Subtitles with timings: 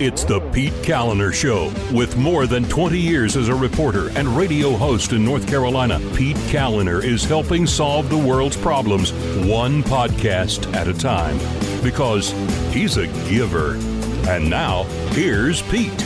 [0.00, 1.72] It's the Pete Kaliner Show.
[1.96, 6.36] With more than 20 years as a reporter and radio host in North Carolina, Pete
[6.48, 9.12] Kaliner is helping solve the world's problems
[9.46, 11.38] one podcast at a time.
[11.80, 12.32] Because
[12.74, 13.76] he's a giver.
[14.28, 14.82] And now,
[15.12, 16.02] here's Pete.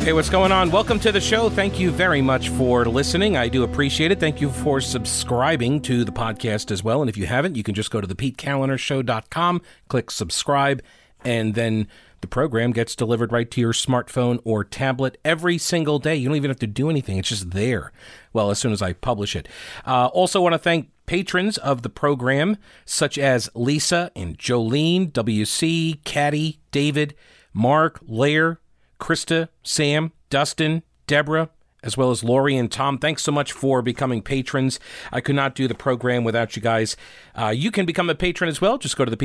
[0.00, 0.70] Hey, what's going on?
[0.70, 1.50] Welcome to the show.
[1.50, 3.36] Thank you very much for listening.
[3.36, 4.20] I do appreciate it.
[4.20, 7.02] Thank you for subscribing to the podcast as well.
[7.02, 10.82] And if you haven't, you can just go to the PeteKalinershow.com, click subscribe,
[11.24, 11.88] and then
[12.20, 16.16] the program gets delivered right to your smartphone or tablet every single day.
[16.16, 17.92] You don't even have to do anything, it's just there.
[18.32, 19.46] Well, as soon as I publish it.
[19.86, 22.56] Uh, also, want to thank patrons of the program,
[22.86, 27.14] such as Lisa and Jolene, WC, Caddy, David,
[27.52, 28.58] Mark, Lair,
[28.98, 31.50] Krista, Sam, Dustin, Deborah,
[31.82, 32.96] as well as Lori and Tom.
[32.96, 34.80] Thanks so much for becoming patrons.
[35.12, 36.96] I could not do the program without you guys.
[37.38, 38.78] Uh, you can become a patron as well.
[38.78, 39.16] Just go to the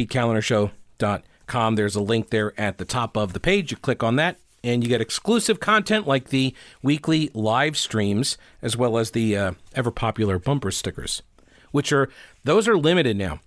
[1.50, 1.76] PeteKalinershow.com.
[1.76, 3.72] There's a link there at the top of the page.
[3.72, 8.78] You click on that, and you get exclusive content like the weekly live streams, as
[8.78, 11.22] well as the uh, ever popular bumper stickers,
[11.72, 12.10] which are
[12.44, 13.40] those are limited now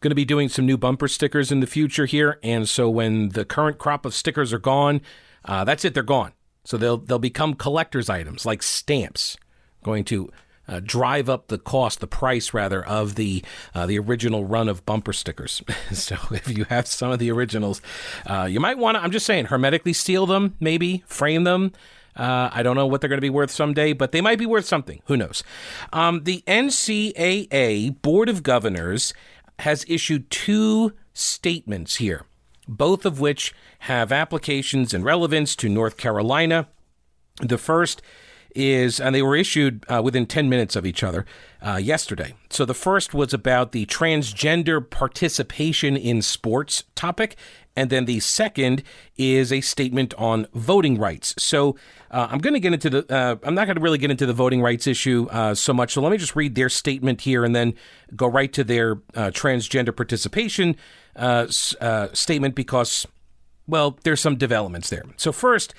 [0.00, 3.30] going to be doing some new bumper stickers in the future here and so when
[3.30, 4.98] the current crop of stickers are gone
[5.44, 5.94] uh, that's it.
[5.94, 6.32] They're gone.
[6.64, 9.36] So they'll they'll become collector's items like stamps,
[9.82, 10.30] going to
[10.70, 14.86] uh, drive up the cost, the price rather, of the uh, the original run of
[14.86, 15.62] bumper stickers.
[15.92, 17.82] so if you have some of the originals,
[18.26, 19.02] uh, you might want to.
[19.02, 21.72] I'm just saying, hermetically seal them, maybe frame them.
[22.16, 24.46] Uh, I don't know what they're going to be worth someday, but they might be
[24.46, 25.00] worth something.
[25.06, 25.42] Who knows?
[25.92, 29.12] Um, the NCAA Board of Governors
[29.60, 32.24] has issued two statements here
[32.70, 36.68] both of which have applications and relevance to North Carolina.
[37.40, 38.00] The first
[38.54, 41.24] is, and they were issued uh, within 10 minutes of each other
[41.62, 42.34] uh, yesterday.
[42.50, 47.36] So the first was about the transgender participation in sports topic.
[47.76, 48.82] And then the second
[49.16, 51.34] is a statement on voting rights.
[51.38, 51.76] So
[52.10, 54.26] uh, I'm going to get into the, uh, I'm not going to really get into
[54.26, 55.92] the voting rights issue uh, so much.
[55.92, 57.74] So let me just read their statement here and then
[58.16, 60.76] go right to their uh, transgender participation
[62.12, 63.06] statement because,
[63.66, 65.04] well, there's some developments there.
[65.16, 65.74] So first,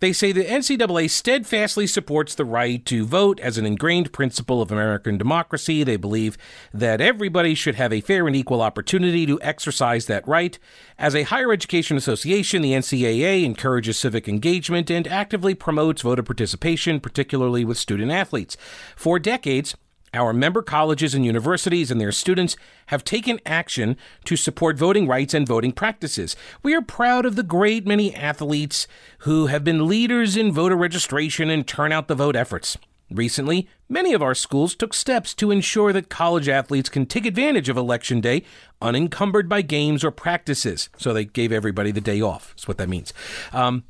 [0.00, 4.70] they say the NCAA steadfastly supports the right to vote as an ingrained principle of
[4.70, 5.82] American democracy.
[5.82, 6.38] They believe
[6.72, 10.58] that everybody should have a fair and equal opportunity to exercise that right.
[10.98, 17.00] As a higher education association, the NCAA encourages civic engagement and actively promotes voter participation,
[17.00, 18.56] particularly with student athletes.
[18.96, 19.74] For decades,
[20.14, 25.34] our member colleges and universities and their students have taken action to support voting rights
[25.34, 26.36] and voting practices.
[26.62, 28.86] We are proud of the great many athletes
[29.18, 32.78] who have been leaders in voter registration and turnout the vote efforts.
[33.10, 37.70] Recently, many of our schools took steps to ensure that college athletes can take advantage
[37.70, 38.42] of Election Day
[38.82, 40.90] unencumbered by games or practices.
[40.98, 42.50] So they gave everybody the day off.
[42.50, 43.14] That's what that means.
[43.52, 43.84] Um,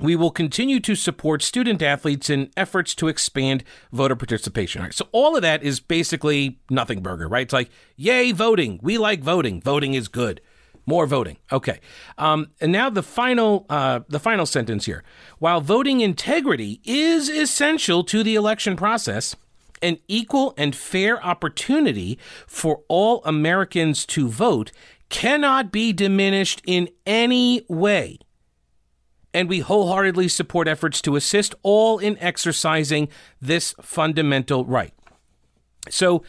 [0.00, 4.82] we will continue to support student athletes in efforts to expand voter participation.
[4.82, 7.42] Right, so all of that is basically nothing burger, right?
[7.42, 8.80] It's like, yay, voting.
[8.82, 9.60] We like voting.
[9.60, 10.40] Voting is good.
[10.86, 11.36] More voting.
[11.52, 11.80] Okay.
[12.16, 15.04] Um, and now the final, uh, the final sentence here.
[15.38, 19.36] While voting integrity is essential to the election process,
[19.82, 24.72] an equal and fair opportunity for all Americans to vote
[25.10, 28.18] cannot be diminished in any way
[29.38, 33.08] and we wholeheartedly support efforts to assist all in exercising
[33.40, 34.92] this fundamental right.
[35.88, 36.24] So,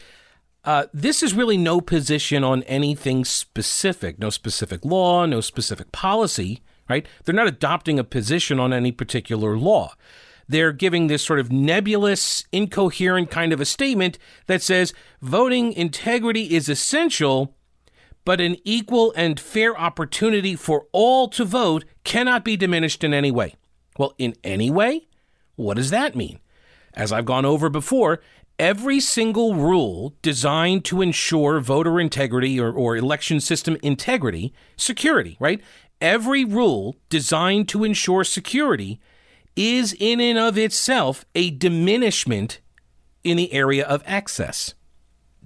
[0.63, 6.61] uh, this is really no position on anything specific, no specific law, no specific policy,
[6.87, 7.07] right?
[7.25, 9.93] They're not adopting a position on any particular law.
[10.47, 16.53] They're giving this sort of nebulous, incoherent kind of a statement that says voting integrity
[16.55, 17.55] is essential
[18.25, 23.31] but an equal and fair opportunity for all to vote cannot be diminished in any
[23.31, 23.55] way.
[23.97, 25.07] Well, in any way?
[25.55, 26.39] What does that mean?
[26.93, 28.21] As I've gone over before,
[28.57, 35.61] every single rule designed to ensure voter integrity or, or election system integrity, security, right?
[36.01, 38.99] Every rule designed to ensure security
[39.55, 42.61] is in and of itself a diminishment
[43.23, 44.73] in the area of access.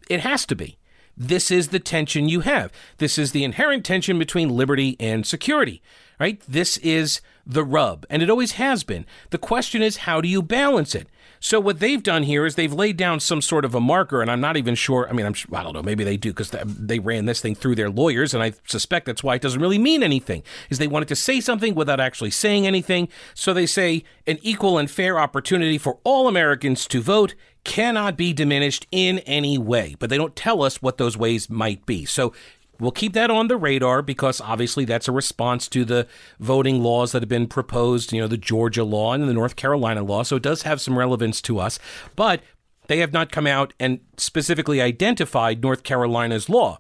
[0.10, 0.78] It has to be.
[1.16, 2.72] This is the tension you have.
[2.98, 5.82] This is the inherent tension between liberty and security,
[6.20, 6.42] right?
[6.48, 9.06] This is the rub, and it always has been.
[9.30, 11.08] The question is, how do you balance it?
[11.44, 14.32] So what they've done here is they've laid down some sort of a marker, and
[14.32, 15.10] I'm not even sure.
[15.10, 15.84] I mean, I'm I don't know.
[15.84, 19.26] Maybe they do because they ran this thing through their lawyers, and I suspect that's
[19.26, 20.42] why it doesn't really mean anything.
[20.70, 23.10] Is they wanted to say something without actually saying anything.
[23.34, 28.34] So they say an equal and fair opportunity for all Americans to vote cannot be
[28.34, 32.06] diminished in any way, but they don't tell us what those ways might be.
[32.06, 32.34] So
[32.80, 36.08] We'll keep that on the radar because obviously that's a response to the
[36.40, 40.04] voting laws that have been proposed, you know, the Georgia law and the North Carolina
[40.04, 40.24] law.
[40.24, 41.80] So it does have some relevance to us.
[42.16, 42.42] But
[42.88, 46.80] they have not come out and specifically identified North Carolina's law.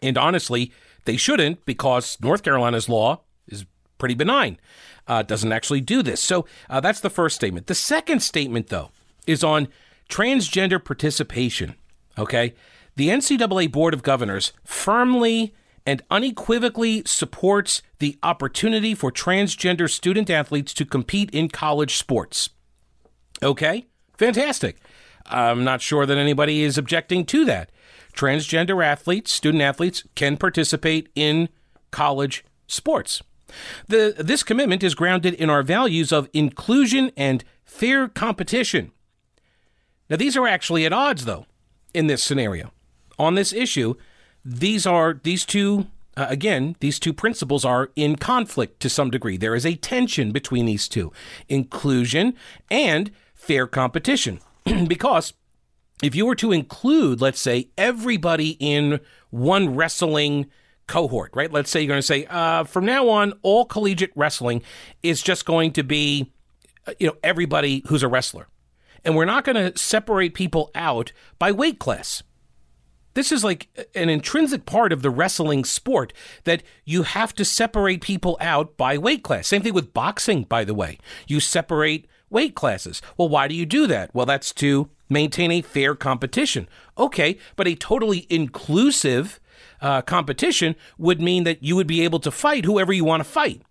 [0.00, 0.72] And honestly,
[1.04, 3.66] they shouldn't because North Carolina's law is
[3.98, 4.58] pretty benign.
[5.06, 6.22] Uh, doesn't actually do this.
[6.22, 7.66] So uh, that's the first statement.
[7.66, 8.92] The second statement, though,
[9.26, 9.68] is on
[10.08, 11.74] transgender participation.
[12.16, 12.54] Okay.
[12.96, 15.54] The NCAA Board of Governors firmly
[15.86, 22.50] and unequivocally supports the opportunity for transgender student athletes to compete in college sports.
[23.42, 24.78] Okay, fantastic.
[25.26, 27.70] I'm not sure that anybody is objecting to that.
[28.12, 31.48] Transgender athletes, student athletes, can participate in
[31.90, 33.22] college sports.
[33.86, 38.92] The, this commitment is grounded in our values of inclusion and fair competition.
[40.10, 41.46] Now, these are actually at odds, though,
[41.92, 42.72] in this scenario
[43.18, 43.94] on this issue,
[44.44, 49.36] these are these two uh, again, these two principles are in conflict to some degree.
[49.36, 51.12] There is a tension between these two
[51.48, 52.34] inclusion
[52.68, 54.40] and fair competition.
[54.88, 55.32] because
[56.02, 58.98] if you were to include, let's say, everybody in
[59.30, 60.46] one wrestling
[60.88, 61.52] cohort, right?
[61.52, 64.62] Let's say you're going to say, uh, from now on, all collegiate wrestling
[65.04, 66.32] is just going to be,
[66.88, 68.48] uh, you know, everybody who's a wrestler.
[69.08, 72.22] And we're not going to separate people out by weight class.
[73.14, 76.12] This is like an intrinsic part of the wrestling sport
[76.44, 79.48] that you have to separate people out by weight class.
[79.48, 80.98] Same thing with boxing, by the way.
[81.26, 83.00] You separate weight classes.
[83.16, 84.14] Well, why do you do that?
[84.14, 86.68] Well, that's to maintain a fair competition.
[86.98, 89.40] Okay, but a totally inclusive
[89.80, 93.28] uh, competition would mean that you would be able to fight whoever you want to
[93.28, 93.62] fight,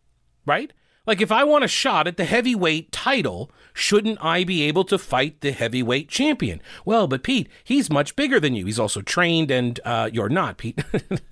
[0.47, 0.73] right?
[1.07, 4.97] Like if I want a shot at the heavyweight title, shouldn't I be able to
[4.97, 6.61] fight the heavyweight champion?
[6.83, 8.65] Well, but Pete, he's much bigger than you.
[8.65, 10.83] He's also trained, and uh, you're not, Pete.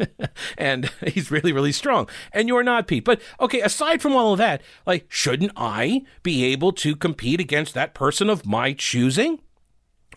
[0.58, 3.04] and he's really, really strong, and you're not, Pete.
[3.04, 7.74] But okay, aside from all of that, like, shouldn't I be able to compete against
[7.74, 9.40] that person of my choosing?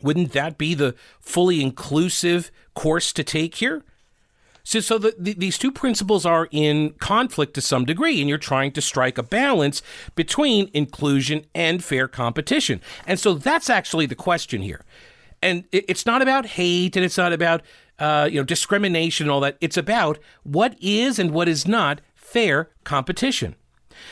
[0.01, 3.85] Wouldn't that be the fully inclusive course to take here?
[4.69, 8.37] So, so the, the, these two principles are in conflict to some degree, and you're
[8.37, 9.81] trying to strike a balance
[10.15, 12.83] between inclusion and fair competition.
[13.07, 14.85] And so that's actually the question here.
[15.41, 17.63] And it, it's not about hate, and it's not about
[17.99, 19.57] uh, you know discrimination and all that.
[19.63, 23.55] It's about what is and what is not fair competition.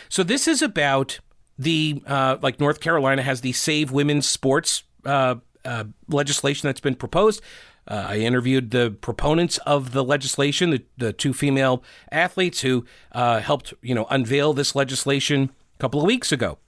[0.08, 1.20] So this is about
[1.58, 5.34] the uh, like North Carolina has the Save Women's Sports uh,
[5.66, 7.42] uh legislation that's been proposed.
[7.88, 13.40] Uh, I interviewed the proponents of the legislation, the, the two female athletes who uh,
[13.40, 16.58] helped, you know, unveil this legislation a couple of weeks ago.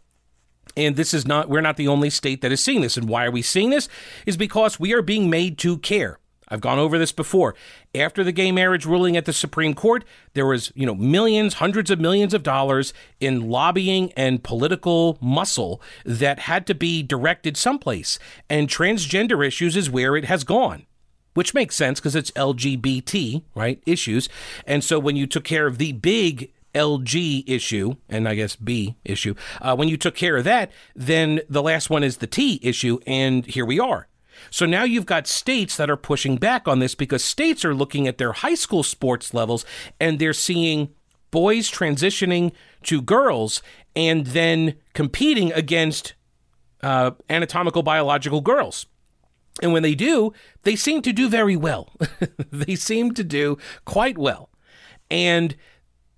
[0.76, 2.96] And this is not, we're not the only state that is seeing this.
[2.96, 3.88] And why are we seeing this?
[4.26, 6.20] Is because we are being made to care.
[6.50, 7.54] I've gone over this before.
[7.94, 11.90] After the gay marriage ruling at the Supreme Court, there was, you know, millions, hundreds
[11.90, 18.18] of millions of dollars in lobbying and political muscle that had to be directed someplace.
[18.48, 20.86] And transgender issues is where it has gone
[21.38, 23.80] which makes sense because it's LGBT, right?
[23.86, 24.28] Issues.
[24.66, 28.96] And so when you took care of the big LG issue, and I guess B
[29.04, 32.58] issue, uh, when you took care of that, then the last one is the T
[32.60, 34.08] issue, and here we are.
[34.50, 38.08] So now you've got states that are pushing back on this because states are looking
[38.08, 39.64] at their high school sports levels
[40.00, 40.88] and they're seeing
[41.30, 42.50] boys transitioning
[42.82, 43.62] to girls
[43.94, 46.14] and then competing against
[46.82, 48.86] uh, anatomical biological girls.
[49.62, 51.92] And when they do, they seem to do very well.
[52.50, 54.50] they seem to do quite well.
[55.10, 55.56] And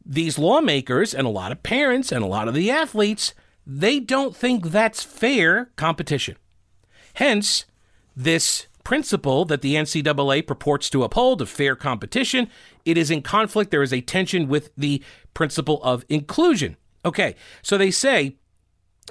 [0.05, 3.35] these lawmakers and a lot of parents and a lot of the athletes,
[3.67, 6.37] they don't think that's fair competition.
[7.15, 7.65] Hence,
[8.17, 12.49] this principle that the NCAA purports to uphold of fair competition,
[12.85, 13.71] it is in conflict.
[13.71, 15.03] There is a tension with the
[15.35, 16.77] principle of inclusion.
[17.05, 18.37] Okay, so they say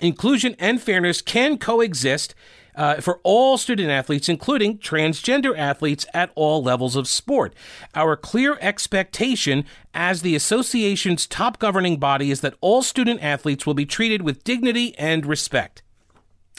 [0.02, 2.36] inclusion and fairness can coexist
[2.80, 7.54] uh, for all student athletes, including transgender athletes at all levels of sport.
[7.94, 13.74] Our clear expectation as the association's top governing body is that all student athletes will
[13.74, 15.84] be treated with dignity and respect.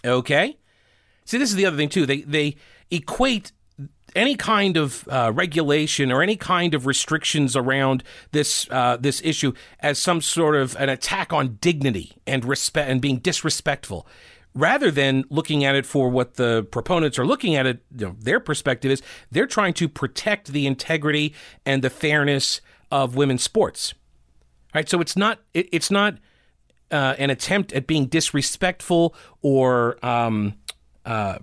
[0.05, 0.59] Okay?
[1.25, 2.05] See, this is the other thing, too.
[2.05, 2.57] They, they
[2.91, 3.53] equate
[4.15, 9.53] any kind of uh, regulation or any kind of restrictions around this uh, this issue
[9.79, 14.07] as some sort of an attack on dignity and respect and being disrespectful
[14.55, 18.17] rather than looking at it for what the proponents are looking at it, you know,
[18.19, 23.95] their perspective is they're trying to protect the integrity and the fairness of women's sports.
[24.75, 26.19] Right, so it's not it, it's not
[26.91, 30.55] uh, an attempt at being disrespectful or um,
[31.05, 31.39] uh,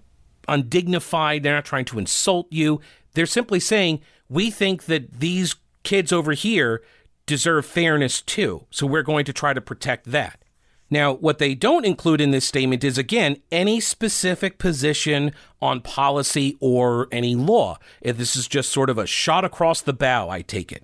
[0.47, 1.43] undignified.
[1.43, 2.79] They're not trying to insult you.
[3.13, 6.81] They're simply saying we think that these kids over here
[7.25, 8.65] deserve fairness too.
[8.69, 10.41] So we're going to try to protect that.
[10.89, 16.57] Now, what they don't include in this statement is, again, any specific position on policy
[16.59, 17.77] or any law.
[18.01, 20.83] This is just sort of a shot across the bow, I take it.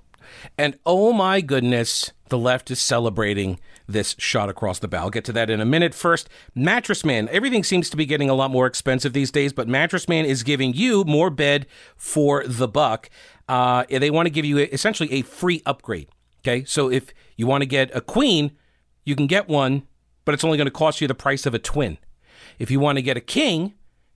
[0.57, 5.03] And oh my goodness, the left is celebrating this shot across the bow.
[5.03, 5.93] I'll get to that in a minute.
[5.93, 7.29] First, Mattress Man.
[7.29, 10.43] Everything seems to be getting a lot more expensive these days, but Mattress Man is
[10.43, 13.09] giving you more bed for the buck.
[13.47, 16.07] Uh, they want to give you essentially a free upgrade.
[16.41, 18.51] Okay, so if you want to get a queen,
[19.05, 19.83] you can get one,
[20.25, 21.97] but it's only going to cost you the price of a twin.
[22.59, 23.73] If you want to get a king,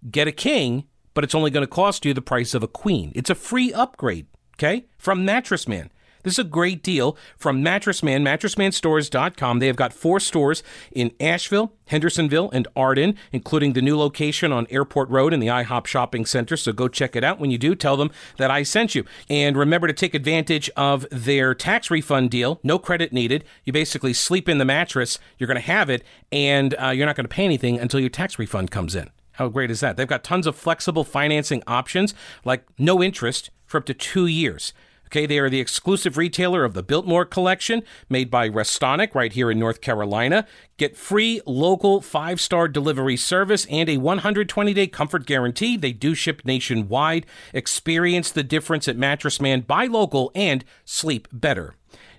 [0.09, 3.11] get a king, but it's only going to cost you the price of a queen.
[3.15, 5.89] It's a free upgrade, okay, from Mattress Man.
[6.27, 9.59] This is a great deal from Mattress Man, mattressmanstores.com.
[9.59, 14.67] They have got four stores in Asheville, Hendersonville, and Arden, including the new location on
[14.69, 16.57] Airport Road in the IHOP Shopping Center.
[16.57, 17.39] So go check it out.
[17.39, 19.05] When you do, tell them that I sent you.
[19.29, 22.59] And remember to take advantage of their tax refund deal.
[22.61, 23.45] No credit needed.
[23.63, 27.15] You basically sleep in the mattress, you're going to have it, and uh, you're not
[27.15, 29.11] going to pay anything until your tax refund comes in.
[29.31, 29.95] How great is that?
[29.95, 34.73] They've got tons of flexible financing options, like no interest for up to two years.
[35.07, 39.49] Okay, they are the exclusive retailer of the Biltmore collection made by Restonic right here
[39.49, 40.45] in North Carolina.
[40.77, 45.77] Get free local five star delivery service and a 120 day comfort guarantee.
[45.77, 47.25] They do ship nationwide.
[47.53, 49.61] Experience the difference at Mattress Man.
[49.61, 51.75] Buy local and sleep better.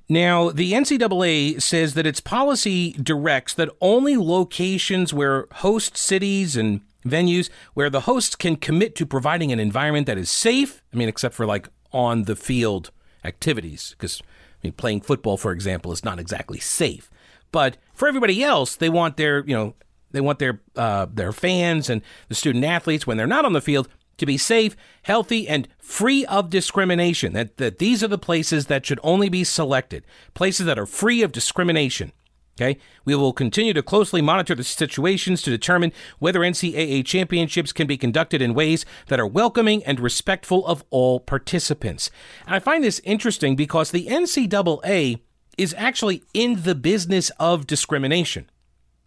[0.08, 6.80] Now, the NCAA says that its policy directs that only locations where host cities and
[7.04, 11.08] venues where the hosts can commit to providing an environment that is safe, I mean,
[11.08, 12.90] except for like on the field
[13.24, 17.10] activities because I mean, playing football, for example, is not exactly safe.
[17.52, 19.74] But for everybody else, they want their you know
[20.10, 23.60] they want their uh, their fans and the student athletes when they're not on the
[23.60, 27.32] field to be safe, healthy, and free of discrimination.
[27.32, 30.04] That that these are the places that should only be selected,
[30.34, 32.12] places that are free of discrimination.
[32.60, 32.78] Okay.
[33.04, 37.96] We will continue to closely monitor the situations to determine whether NCAA championships can be
[37.96, 42.10] conducted in ways that are welcoming and respectful of all participants.
[42.46, 45.20] And I find this interesting because the NCAA
[45.56, 48.50] is actually in the business of discrimination,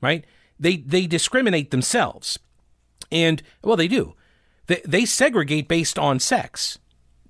[0.01, 0.25] right?
[0.57, 2.39] They they discriminate themselves.
[3.11, 4.15] And well, they do.
[4.67, 6.79] They, they segregate based on sex.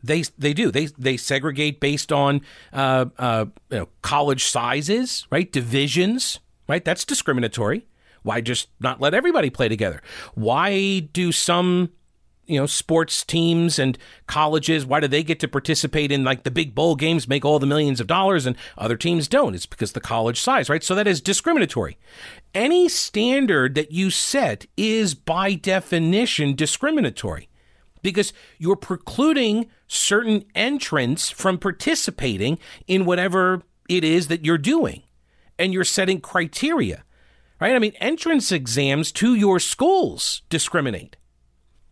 [0.03, 0.71] They they do.
[0.71, 2.41] They they segregate based on
[2.73, 5.51] uh, uh, you know, college sizes, right?
[5.51, 6.83] Divisions, right?
[6.83, 7.85] That's discriminatory.
[8.23, 10.01] Why just not let everybody play together?
[10.35, 11.89] Why do some
[12.47, 16.51] you know sports teams and colleges why do they get to participate in like the
[16.51, 19.93] big bowl games make all the millions of dollars and other teams don't it's because
[19.93, 21.97] the college size right so that is discriminatory
[22.53, 27.47] any standard that you set is by definition discriminatory
[28.01, 35.03] because you're precluding certain entrants from participating in whatever it is that you're doing.
[35.59, 37.03] And you're setting criteria,
[37.59, 37.75] right?
[37.75, 41.17] I mean, entrance exams to your schools discriminate.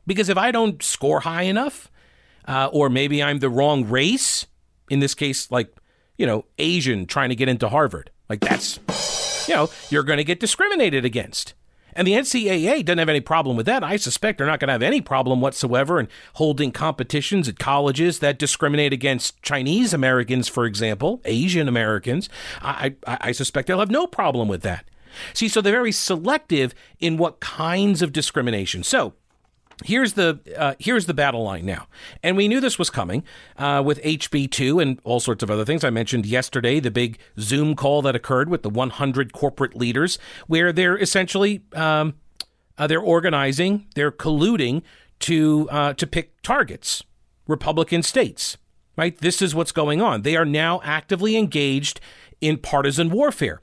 [0.07, 1.91] Because if I don't score high enough,
[2.47, 4.47] uh, or maybe I'm the wrong race,
[4.89, 5.71] in this case, like,
[6.17, 8.79] you know, Asian trying to get into Harvard, like that's,
[9.47, 11.53] you know, you're going to get discriminated against.
[11.93, 13.83] And the NCAA doesn't have any problem with that.
[13.83, 18.19] I suspect they're not going to have any problem whatsoever in holding competitions at colleges
[18.19, 22.29] that discriminate against Chinese Americans, for example, Asian Americans.
[22.61, 24.85] I, I, I suspect they'll have no problem with that.
[25.33, 28.83] See, so they're very selective in what kinds of discrimination.
[28.83, 29.13] So,
[29.85, 31.87] Here's the uh, here's the battle line now,
[32.21, 33.23] and we knew this was coming
[33.57, 35.85] uh, with HB two and all sorts of other things.
[35.85, 40.73] I mentioned yesterday the big Zoom call that occurred with the 100 corporate leaders, where
[40.73, 42.15] they're essentially um,
[42.77, 44.81] uh, they're organizing, they're colluding
[45.19, 47.03] to uh, to pick targets,
[47.47, 48.57] Republican states.
[48.97, 50.23] Right, this is what's going on.
[50.23, 52.01] They are now actively engaged
[52.41, 53.61] in partisan warfare.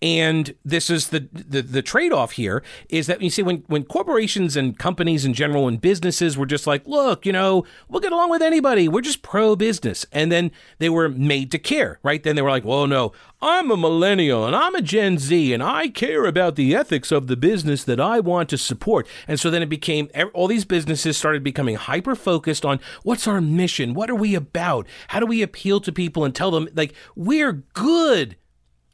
[0.00, 3.84] And this is the, the, the trade off here is that you see when, when
[3.84, 8.12] corporations and companies in general and businesses were just like, look, you know, we'll get
[8.12, 8.88] along with anybody.
[8.88, 10.06] We're just pro business.
[10.12, 12.22] And then they were made to care, right?
[12.22, 15.62] Then they were like, well, no, I'm a millennial and I'm a Gen Z and
[15.62, 19.06] I care about the ethics of the business that I want to support.
[19.26, 23.40] And so then it became all these businesses started becoming hyper focused on what's our
[23.40, 23.94] mission?
[23.94, 24.86] What are we about?
[25.08, 28.36] How do we appeal to people and tell them, like, we're good?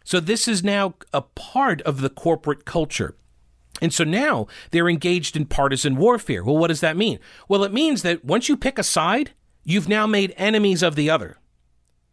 [0.05, 3.17] So this is now a part of the corporate culture.
[3.81, 6.45] And so now they're engaged in partisan warfare.
[6.45, 7.19] Well, what does that mean?
[7.49, 9.33] Well, it means that once you pick a side,
[9.65, 11.39] you've now made enemies of the other.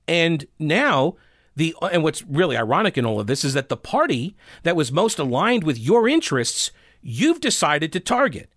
[0.08, 1.16] And now
[1.56, 4.92] the and what's really ironic in all of this is that the party that was
[4.92, 6.72] most aligned with your interests,
[7.02, 8.50] you've decided to target.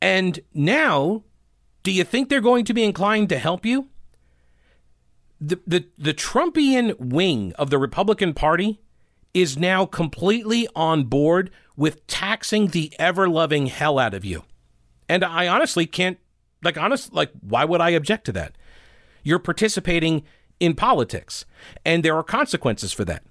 [0.00, 1.24] And now,
[1.82, 3.88] do you think they're going to be inclined to help you?
[5.48, 8.80] The, the, the Trumpian wing of the Republican Party
[9.32, 14.44] is now completely on board with taxing the ever loving hell out of you.
[15.08, 16.18] And I honestly can't,
[16.62, 18.56] like, honest, like, why would I object to that?
[19.22, 20.22] You're participating
[20.60, 21.44] in politics,
[21.84, 23.24] and there are consequences for that.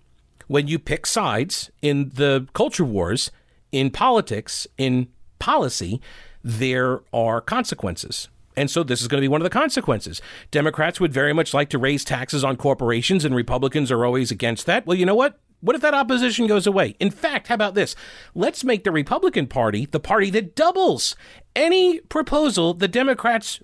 [0.48, 3.32] When you pick sides in the culture wars,
[3.72, 5.08] in politics, in
[5.40, 6.02] policy,
[6.44, 8.28] there are consequences.
[8.56, 10.22] And so this is going to be one of the consequences.
[10.52, 14.66] Democrats would very much like to raise taxes on corporations, and Republicans are always against
[14.66, 14.86] that.
[14.86, 15.40] Well, you know what?
[15.62, 16.96] What if that opposition goes away?
[17.00, 17.96] In fact, how about this?
[18.36, 21.16] Let's make the Republican Party the party that doubles
[21.56, 23.62] any proposal the Democrats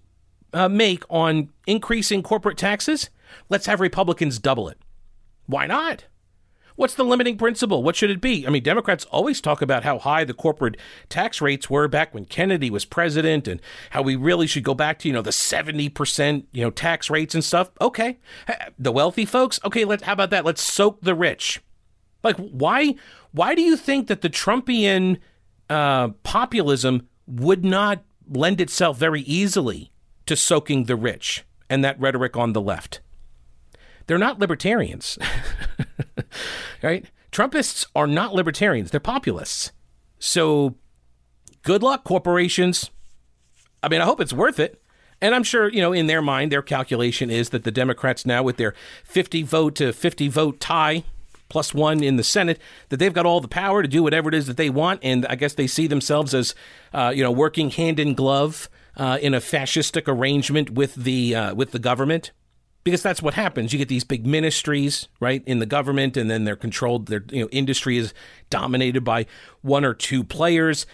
[0.53, 3.09] uh, make on increasing corporate taxes.
[3.49, 4.77] Let's have Republicans double it.
[5.45, 6.05] Why not?
[6.79, 7.83] What's the limiting principle?
[7.83, 8.47] What should it be?
[8.47, 10.77] I mean, Democrats always talk about how high the corporate
[11.09, 14.97] tax rates were back when Kennedy was president and how we really should go back
[14.99, 17.69] to, you know, the 70%, you know, tax rates and stuff.
[17.81, 18.17] Okay.
[18.79, 20.45] The wealthy folks, okay, let's how about that?
[20.45, 21.61] Let's soak the rich.
[22.23, 22.95] Like why
[23.33, 25.17] why do you think that the Trumpian
[25.69, 29.91] uh, populism would not lend itself very easily
[30.27, 33.01] to soaking the rich and that rhetoric on the left?
[34.09, 35.19] They're not libertarians.
[36.81, 37.05] right?
[37.31, 39.71] Trumpists are not libertarians, they're populists.
[40.17, 40.73] So
[41.61, 42.89] good luck, corporations.
[43.83, 44.81] I mean, I hope it's worth it.
[45.21, 48.41] And I'm sure, you know, in their mind, their calculation is that the Democrats now,
[48.41, 48.73] with their
[49.03, 51.03] 50 vote to 50 vote tie,
[51.47, 54.33] plus one in the Senate, that they've got all the power to do whatever it
[54.33, 55.01] is that they want.
[55.03, 56.55] And I guess they see themselves as,
[56.95, 61.53] uh, you know, working hand in glove uh, in a fascistic arrangement with the uh,
[61.53, 62.31] with the government
[62.83, 63.73] because that's what happens.
[63.73, 67.07] You get these big ministries, right, in the government, and then they're controlled.
[67.07, 68.13] Their you know industry is
[68.49, 69.25] dominated by
[69.61, 70.85] one or two players,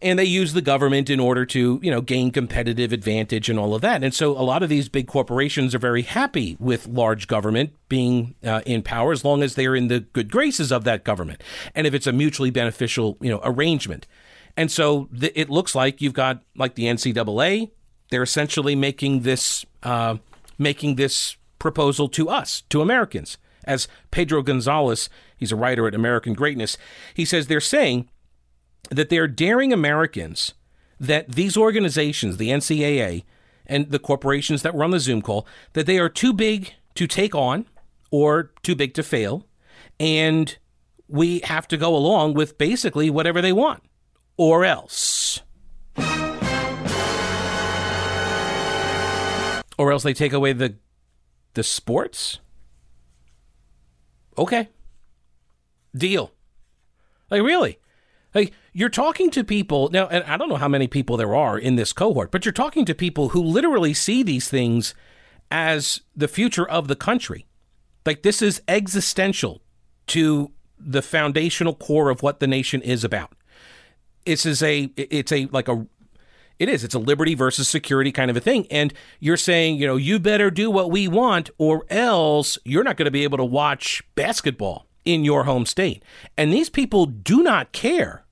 [0.00, 3.74] and they use the government in order to you know gain competitive advantage and all
[3.74, 4.02] of that.
[4.02, 8.34] And so a lot of these big corporations are very happy with large government being
[8.44, 11.42] uh, in power as long as they're in the good graces of that government,
[11.74, 14.06] and if it's a mutually beneficial you know arrangement.
[14.54, 17.70] And so th- it looks like you've got like the NCAA.
[18.10, 19.64] They're essentially making this.
[19.82, 20.18] Uh,
[20.62, 23.38] making this proposal to us, to Americans.
[23.64, 26.76] As Pedro Gonzalez, he's a writer at American Greatness,
[27.14, 28.08] he says they're saying
[28.90, 30.54] that they're daring Americans
[30.98, 33.24] that these organizations, the NCAA
[33.66, 37.34] and the corporations that run the Zoom call, that they are too big to take
[37.34, 37.66] on
[38.10, 39.46] or too big to fail.
[39.98, 40.56] And
[41.08, 43.82] we have to go along with basically whatever they want,
[44.36, 45.40] or else.
[49.78, 50.76] Or else they take away the
[51.54, 52.40] the sports.
[54.38, 54.68] Okay.
[55.94, 56.32] Deal.
[57.30, 57.78] Like really?
[58.34, 61.58] Like you're talking to people now, and I don't know how many people there are
[61.58, 64.94] in this cohort, but you're talking to people who literally see these things
[65.50, 67.46] as the future of the country.
[68.06, 69.62] Like this is existential
[70.08, 73.34] to the foundational core of what the nation is about.
[74.24, 75.86] This is a it's a like a
[76.62, 76.84] it is.
[76.84, 78.68] It's a liberty versus security kind of a thing.
[78.70, 82.96] And you're saying, you know, you better do what we want or else you're not
[82.96, 86.04] going to be able to watch basketball in your home state.
[86.36, 88.24] And these people do not care.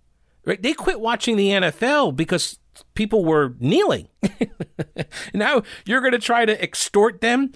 [0.45, 0.63] Right?
[0.63, 2.61] They quit watching the NFL because
[2.95, 4.07] people were kneeling.
[5.35, 7.53] now you're going to try to extort them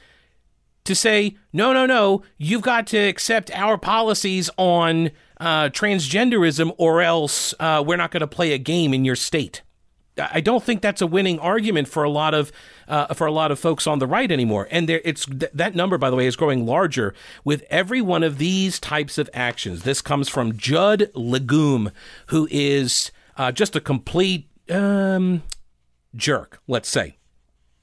[0.82, 7.00] to say, no, no, no, you've got to accept our policies on uh, transgenderism or
[7.00, 9.62] else uh, we're not going to play a game in your state.
[10.16, 12.52] I don't think that's a winning argument for a lot of
[12.86, 14.68] uh, for a lot of folks on the right anymore.
[14.70, 18.22] And there, it's th- that number, by the way, is growing larger with every one
[18.22, 19.82] of these types of actions.
[19.82, 21.90] This comes from Judd Legum,
[22.26, 25.42] who is uh, just a complete um,
[26.14, 26.60] jerk.
[26.68, 27.16] Let's say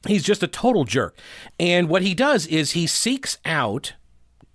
[0.07, 1.17] he's just a total jerk.
[1.59, 3.93] And what he does is he seeks out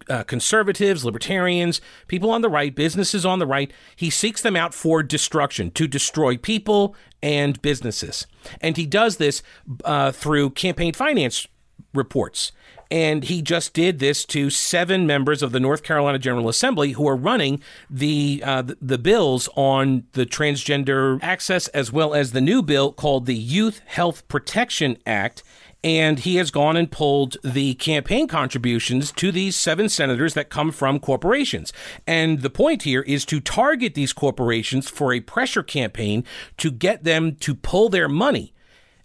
[0.08, 3.72] uh, conservatives, libertarians, people on the right, businesses on the right.
[3.94, 8.26] He seeks them out for destruction, to destroy people and businesses.
[8.60, 9.42] And he does this
[9.84, 11.46] uh, through campaign finance
[11.92, 12.52] reports.
[12.88, 17.08] And he just did this to seven members of the North Carolina General Assembly who
[17.08, 22.62] are running the uh, the bills on the transgender access, as well as the new
[22.62, 25.42] bill called the Youth Health Protection Act
[25.86, 30.72] and he has gone and pulled the campaign contributions to these seven senators that come
[30.72, 31.72] from corporations.
[32.08, 36.24] And the point here is to target these corporations for a pressure campaign
[36.56, 38.52] to get them to pull their money.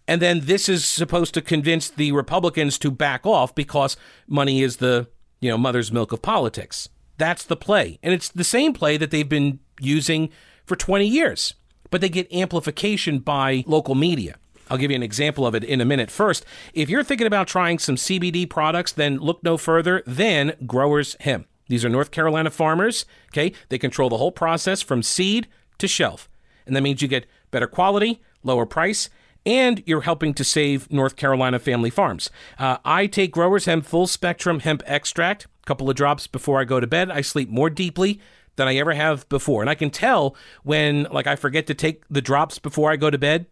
[0.07, 3.95] And then this is supposed to convince the Republicans to back off because
[4.27, 5.07] money is the,
[5.39, 6.89] you know, mother's milk of politics.
[7.19, 7.99] That's the play.
[8.01, 10.31] And it's the same play that they've been using
[10.65, 11.53] for 20 years,
[11.91, 14.37] but they get amplification by local media.
[14.71, 16.09] I'll give you an example of it in a minute.
[16.09, 21.17] First, if you're thinking about trying some CBD products, then look no further than Growers
[21.19, 21.47] Hemp.
[21.67, 23.51] These are North Carolina farmers, okay?
[23.67, 26.29] They control the whole process from seed to shelf.
[26.65, 29.09] And that means you get better quality, lower price,
[29.45, 32.29] and you're helping to save North Carolina family farms.
[32.57, 36.63] Uh, I take Growers Hemp full spectrum hemp extract, a couple of drops before I
[36.63, 37.11] go to bed.
[37.11, 38.21] I sleep more deeply
[38.55, 39.61] than I ever have before.
[39.61, 43.09] And I can tell when like I forget to take the drops before I go
[43.09, 43.47] to bed,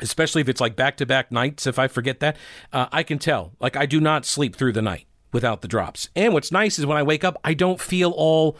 [0.00, 2.36] especially if it's like back to back nights if I forget that,
[2.72, 3.52] uh, I can tell.
[3.60, 6.08] Like I do not sleep through the night without the drops.
[6.14, 8.56] And what's nice is when I wake up, I don't feel all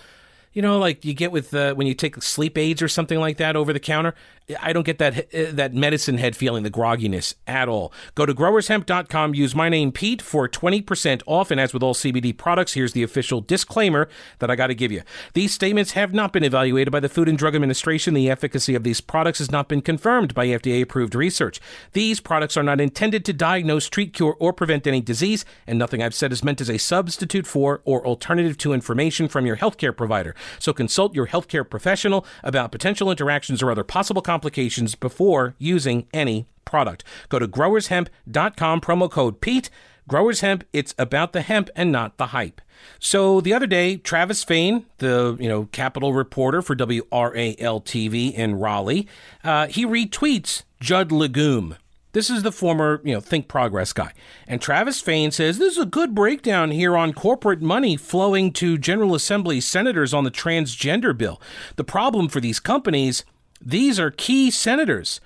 [0.55, 3.39] you know, like you get with uh, when you take sleep aids or something like
[3.39, 4.15] that over the counter.
[4.61, 7.93] I don't get that uh, that medicine head feeling, the grogginess at all.
[8.15, 11.51] Go to growershemp.com, use my name Pete for 20% off.
[11.51, 14.09] And as with all CBD products, here's the official disclaimer
[14.41, 15.03] that I got to give you.
[15.33, 18.13] These statements have not been evaluated by the Food and Drug Administration.
[18.13, 21.59] The efficacy of these products has not been confirmed by FDA approved research.
[21.93, 26.03] These products are not intended to diagnose, treat, cure, or prevent any disease, and nothing
[26.03, 29.97] I've said is meant as a substitute for or alternative to information from your healthcare
[29.97, 30.35] provider.
[30.59, 36.45] So consult your healthcare professional about potential interactions or other possible complications before using any
[36.65, 37.05] product.
[37.29, 39.71] Go to growershemp.com, promo code Pete.
[40.07, 42.61] Growers Hemp, it's about the hemp and not the hype.
[42.99, 48.57] So the other day, Travis Fain, the you know Capitol reporter for WRAL TV in
[48.57, 49.07] Raleigh,
[49.45, 51.77] uh, he retweets Judd Legum,
[52.15, 54.13] this is the former, you know, Think Progress guy.
[54.47, 58.79] And Travis Fain says this is a good breakdown here on corporate money flowing to
[58.79, 61.43] General Assembly senators on the transgender bill.
[61.75, 63.25] The problem for these companies,
[63.65, 65.21] these are key senators.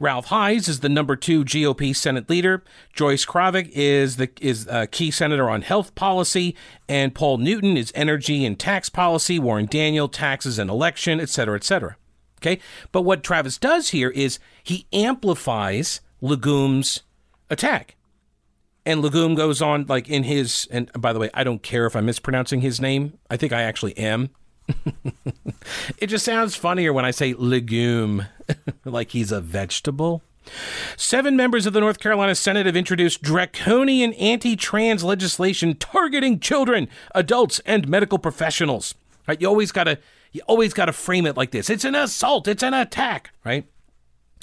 [0.00, 2.62] Ralph Hise is the number two GOP Senate leader.
[2.92, 6.54] Joyce Krawiec is the is a key senator on health policy,
[6.88, 9.40] and Paul Newton is energy and tax policy.
[9.40, 11.96] Warren Daniel taxes and election, et cetera, et cetera.
[12.40, 12.60] Okay,
[12.92, 17.02] but what Travis does here is he amplifies Legum's
[17.50, 17.96] attack.
[18.86, 21.96] And Legum goes on, like in his, and by the way, I don't care if
[21.96, 23.18] I'm mispronouncing his name.
[23.28, 24.30] I think I actually am.
[25.98, 28.26] it just sounds funnier when I say legume,
[28.84, 30.22] like he's a vegetable.
[30.96, 36.88] Seven members of the North Carolina Senate have introduced draconian anti trans legislation targeting children,
[37.14, 38.94] adults, and medical professionals.
[39.26, 39.40] Right?
[39.40, 39.98] You always gotta
[40.32, 41.68] you always gotta frame it like this.
[41.70, 43.66] It's an assault, it's an attack, right?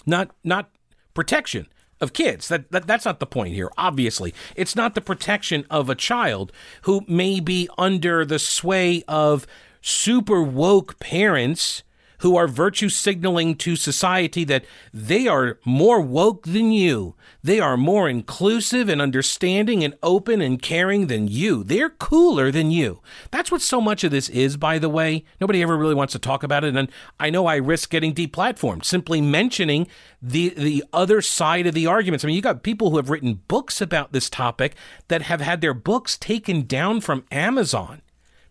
[0.06, 0.70] Not not
[1.14, 1.68] protection
[2.02, 2.48] of kids.
[2.48, 3.72] That, that that's not the point here.
[3.78, 6.52] Obviously, it's not the protection of a child
[6.84, 9.48] who may be under the sway of
[9.86, 11.84] super woke parents
[12.20, 17.14] who are virtue signaling to society that they are more woke than you.
[17.44, 21.64] They are more inclusive and understanding and open and caring than you.
[21.64, 23.02] They're cooler than you.
[23.30, 25.24] That's what so much of this is, by the way.
[25.40, 26.76] Nobody ever really wants to talk about it.
[26.76, 29.88] And I know I risk getting deplatformed simply mentioning
[30.20, 32.26] the, the other side of the arguments.
[32.26, 34.76] I mean, you got people who have written books about this topic
[35.10, 38.02] that have had their books taken down from Amazon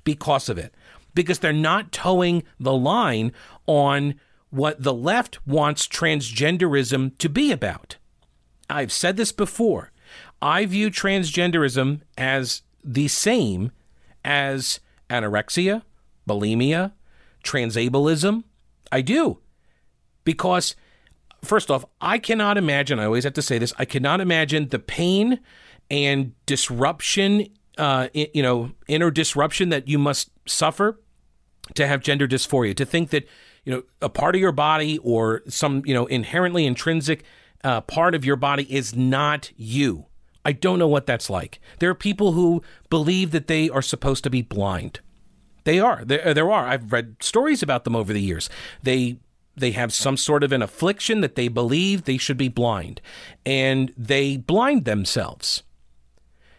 [0.04, 0.72] because of it
[1.14, 3.32] because they're not toeing the line
[3.66, 4.14] on
[4.50, 7.96] what the left wants transgenderism to be about.
[8.70, 9.90] I've said this before.
[10.40, 13.72] I view transgenderism as the same
[14.24, 15.82] as anorexia,
[16.28, 16.92] bulimia,
[17.42, 18.44] transableism.
[18.92, 19.40] I do.
[20.24, 20.76] Because,
[21.42, 24.78] first off, I cannot imagine, I always have to say this, I cannot imagine the
[24.78, 25.40] pain
[25.90, 31.00] and disruption, uh, you know, inner disruption that you must suffer
[31.74, 33.26] to have gender dysphoria, to think that
[33.64, 37.24] you know a part of your body or some you know inherently intrinsic
[37.62, 40.06] uh, part of your body is not you.
[40.44, 41.58] I don't know what that's like.
[41.78, 45.00] There are people who believe that they are supposed to be blind.
[45.64, 46.04] They are.
[46.04, 46.66] There, there are.
[46.66, 48.50] I've read stories about them over the years.
[48.82, 49.18] They
[49.56, 53.00] they have some sort of an affliction that they believe they should be blind,
[53.46, 55.62] and they blind themselves.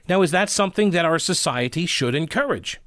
[0.08, 2.80] Now, is that something that our society should encourage?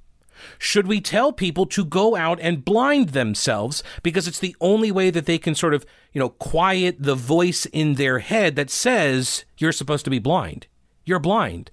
[0.59, 5.11] Should we tell people to go out and blind themselves because it's the only way
[5.11, 9.45] that they can sort of, you know, quiet the voice in their head that says
[9.59, 10.67] you're supposed to be blind?
[11.05, 11.71] You're blind.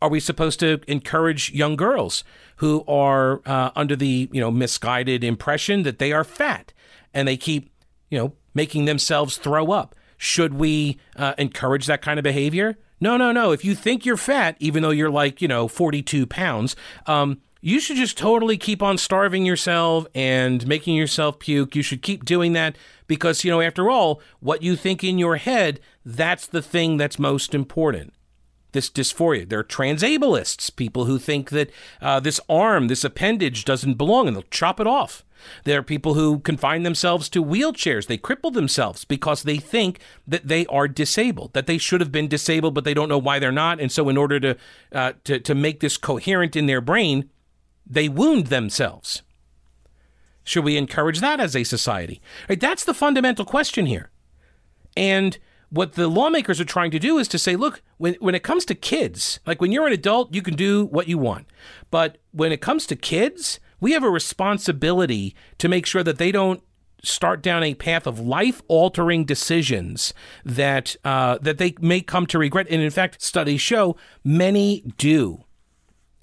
[0.00, 2.24] Are we supposed to encourage young girls
[2.56, 6.72] who are uh, under the, you know, misguided impression that they are fat
[7.14, 7.70] and they keep,
[8.10, 9.94] you know, making themselves throw up?
[10.16, 12.78] Should we uh, encourage that kind of behavior?
[13.02, 13.50] No, no, no.
[13.50, 17.80] If you think you're fat, even though you're like, you know, 42 pounds, um, you
[17.80, 21.74] should just totally keep on starving yourself and making yourself puke.
[21.74, 22.76] You should keep doing that
[23.08, 27.18] because, you know, after all, what you think in your head, that's the thing that's
[27.18, 28.14] most important.
[28.70, 29.48] This dysphoria.
[29.48, 34.44] They're transableists, people who think that uh, this arm, this appendage doesn't belong and they'll
[34.44, 35.24] chop it off.
[35.64, 38.06] There are people who confine themselves to wheelchairs.
[38.06, 42.28] They cripple themselves because they think that they are disabled, that they should have been
[42.28, 43.80] disabled, but they don't know why they're not.
[43.80, 44.56] And so, in order to
[44.92, 47.30] uh, to, to make this coherent in their brain,
[47.86, 49.22] they wound themselves.
[50.44, 52.20] Should we encourage that as a society?
[52.48, 54.10] Right, that's the fundamental question here.
[54.96, 55.38] And
[55.70, 58.64] what the lawmakers are trying to do is to say, look, when, when it comes
[58.66, 61.46] to kids, like when you're an adult, you can do what you want.
[61.90, 66.32] But when it comes to kids, we have a responsibility to make sure that they
[66.32, 66.62] don't
[67.02, 70.14] start down a path of life altering decisions
[70.44, 72.68] that uh, that they may come to regret.
[72.70, 75.44] And in fact, studies show many do.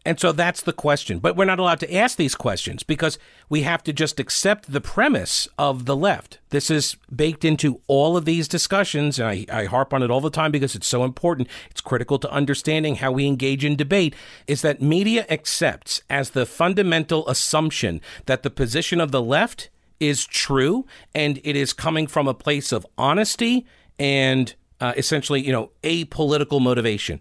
[0.06, 1.20] And so that's the question.
[1.20, 4.82] But we're not allowed to ask these questions because we have to just accept the
[4.82, 6.40] premise of the left.
[6.50, 9.20] This is baked into all of these discussions.
[9.20, 11.50] And I, I, harp on it all the time because it's so important.
[11.70, 14.16] It's critical to understanding how we engage in debate
[14.48, 20.26] is that media accepts as the fundamental assumption that the position of the left is
[20.26, 23.66] true and it is coming from a place of honesty
[24.00, 27.20] and uh, essentially, you know, apolitical motivation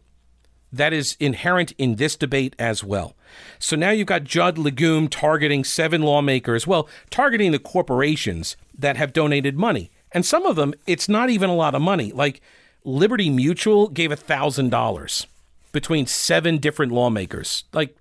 [0.72, 3.14] that is inherent in this debate as well.
[3.58, 9.12] So now you've got Judd Legum targeting seven lawmakers, well, targeting the corporations that have
[9.12, 9.90] donated money.
[10.12, 12.12] And some of them, it's not even a lot of money.
[12.12, 12.40] Like
[12.84, 15.26] Liberty Mutual gave $1,000
[15.72, 17.64] between seven different lawmakers.
[17.72, 17.96] Like,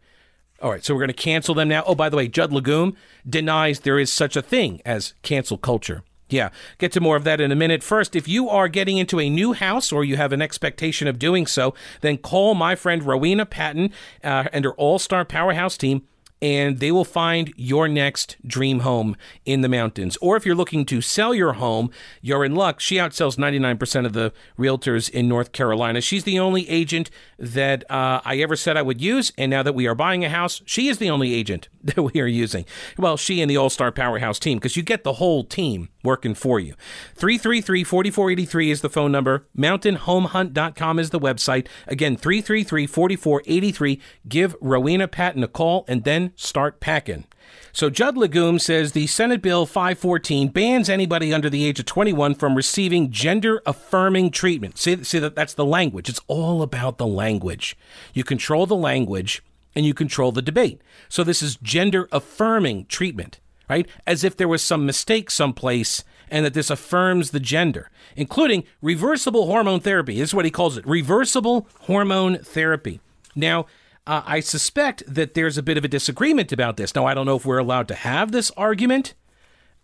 [0.62, 1.84] all right, so we're going to cancel them now.
[1.86, 2.96] Oh, by the way, Judd Legum
[3.30, 6.04] denies there is such a thing as cancel culture.
[6.30, 7.84] Yeah, get to more of that in a minute.
[7.84, 11.20] First, if you are getting into a new house or you have an expectation of
[11.20, 13.92] doing so, then call my friend Rowena Patton
[14.24, 16.04] uh, and her All Star Powerhouse team
[16.42, 20.18] and they will find your next dream home in the mountains.
[20.22, 21.90] Or if you're looking to sell your home,
[22.22, 22.80] you're in luck.
[22.80, 26.02] She outsells 99% of the realtors in North Carolina.
[26.02, 27.10] She's the only agent
[27.40, 29.32] that uh, I ever said I would use.
[29.38, 32.22] And now that we are buying a house, she is the only agent that we
[32.22, 32.66] are using.
[32.98, 36.34] Well, she and the All Star Powerhouse team, because you get the whole team working
[36.34, 36.74] for you.
[37.15, 39.46] 333 4483 is the phone number.
[39.58, 41.67] MountainHomeHunt.com is the website.
[41.86, 44.02] Again, 333 4483.
[44.28, 47.26] Give Rowena Patton a call and then start packing.
[47.74, 52.36] So Judd Legum says the Senate Bill 514 bans anybody under the age of 21
[52.36, 54.78] from receiving gender affirming treatment.
[54.78, 56.10] See, see that that's the language.
[56.10, 57.78] It's all about the language.
[58.13, 59.43] You control the language
[59.76, 60.82] and you control the debate.
[61.08, 63.39] So this is gender affirming treatment,
[63.70, 63.88] right?
[64.06, 69.46] As if there was some mistake someplace and that this affirms the gender, including reversible
[69.46, 70.18] hormone therapy.
[70.18, 73.00] This is what he calls it reversible hormone therapy.
[73.36, 73.66] Now,
[74.06, 76.96] uh, I suspect that there's a bit of a disagreement about this.
[76.96, 79.14] Now, I don't know if we're allowed to have this argument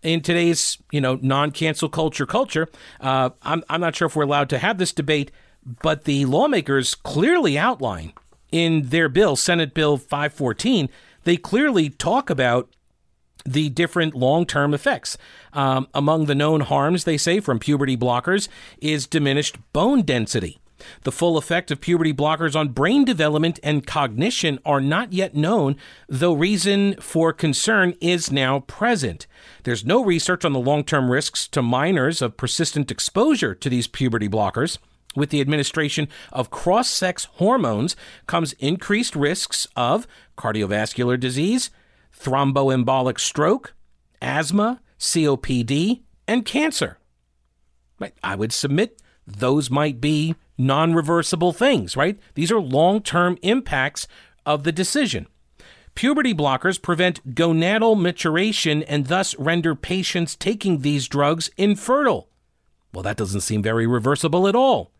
[0.02, 2.68] in today's, you know, non-cancel culture culture.
[3.00, 5.30] Uh, I'm I'm not sure if we're allowed to have this debate,
[5.82, 8.12] but the lawmakers clearly outline
[8.50, 10.88] in their bill, Senate Bill 514,
[11.24, 12.70] they clearly talk about
[13.44, 15.16] the different long term effects.
[15.52, 20.58] Um, among the known harms, they say, from puberty blockers is diminished bone density.
[21.02, 25.76] The full effect of puberty blockers on brain development and cognition are not yet known,
[26.08, 29.26] though reason for concern is now present.
[29.62, 33.86] There's no research on the long term risks to minors of persistent exposure to these
[33.86, 34.78] puberty blockers.
[35.16, 37.94] With the administration of cross sex hormones
[38.26, 41.70] comes increased risks of cardiovascular disease,
[42.18, 43.74] thromboembolic stroke,
[44.20, 46.98] asthma, COPD, and cancer.
[48.22, 52.18] I would submit those might be non reversible things, right?
[52.34, 54.06] These are long term impacts
[54.44, 55.26] of the decision.
[55.94, 62.28] Puberty blockers prevent gonadal maturation and thus render patients taking these drugs infertile.
[62.92, 64.90] Well, that doesn't seem very reversible at all.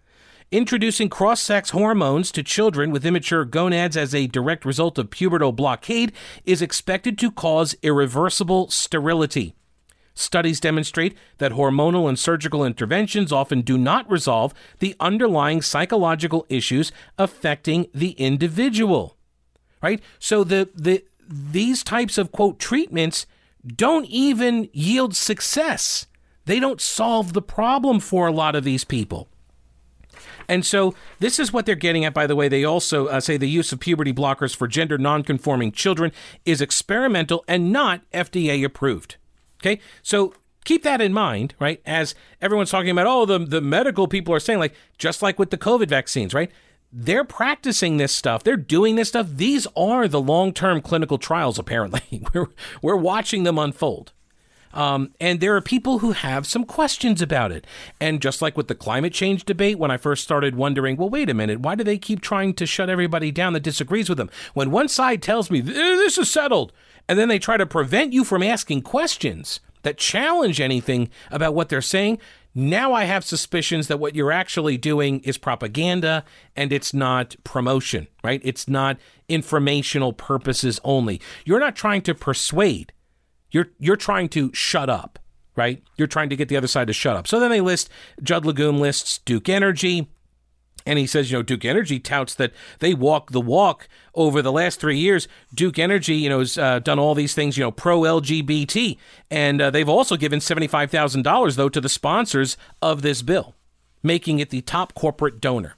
[0.52, 5.54] Introducing cross sex hormones to children with immature gonads as a direct result of pubertal
[5.54, 6.12] blockade
[6.44, 9.54] is expected to cause irreversible sterility.
[10.14, 16.92] Studies demonstrate that hormonal and surgical interventions often do not resolve the underlying psychological issues
[17.18, 19.16] affecting the individual.
[19.83, 20.00] Right?
[20.20, 23.26] So the the these types of quote treatments
[23.66, 26.07] don't even yield success.
[26.44, 29.28] They don't solve the problem for a lot of these people.
[30.48, 32.48] And so this is what they're getting at, by the way.
[32.48, 36.12] They also uh, say the use of puberty blockers for gender nonconforming children
[36.44, 39.16] is experimental and not FDA approved.
[39.61, 41.80] Okay, so keep that in mind, right?
[41.87, 45.50] As everyone's talking about, oh, the, the medical people are saying, like, just like with
[45.50, 46.50] the COVID vaccines, right?
[46.92, 48.44] They're practicing this stuff.
[48.44, 49.26] They're doing this stuff.
[49.28, 52.22] These are the long term clinical trials, apparently.
[52.35, 52.48] we're,
[52.83, 54.12] we're watching them unfold.
[54.74, 57.66] Um, and there are people who have some questions about it.
[58.00, 61.30] And just like with the climate change debate, when I first started wondering, well, wait
[61.30, 64.30] a minute, why do they keep trying to shut everybody down that disagrees with them?
[64.52, 66.72] When one side tells me this is settled,
[67.08, 71.68] and then they try to prevent you from asking questions that challenge anything about what
[71.68, 72.18] they're saying,
[72.54, 76.24] now I have suspicions that what you're actually doing is propaganda
[76.56, 78.40] and it's not promotion, right?
[78.44, 78.96] It's not
[79.28, 81.20] informational purposes only.
[81.44, 82.92] You're not trying to persuade.
[83.54, 85.20] You're you're trying to shut up,
[85.54, 85.80] right?
[85.96, 87.28] You're trying to get the other side to shut up.
[87.28, 87.88] So then they list
[88.20, 90.08] Judd Legum lists Duke Energy,
[90.84, 94.50] and he says, you know, Duke Energy touts that they walk the walk over the
[94.50, 95.28] last three years.
[95.54, 98.98] Duke Energy, you know, has uh, done all these things, you know, pro LGBT.
[99.30, 103.54] And uh, they've also given $75,000, though, to the sponsors of this bill,
[104.02, 105.76] making it the top corporate donor.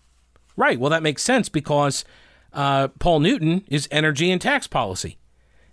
[0.56, 0.80] Right.
[0.80, 2.06] Well, that makes sense because
[2.54, 5.18] uh, Paul Newton is energy and tax policy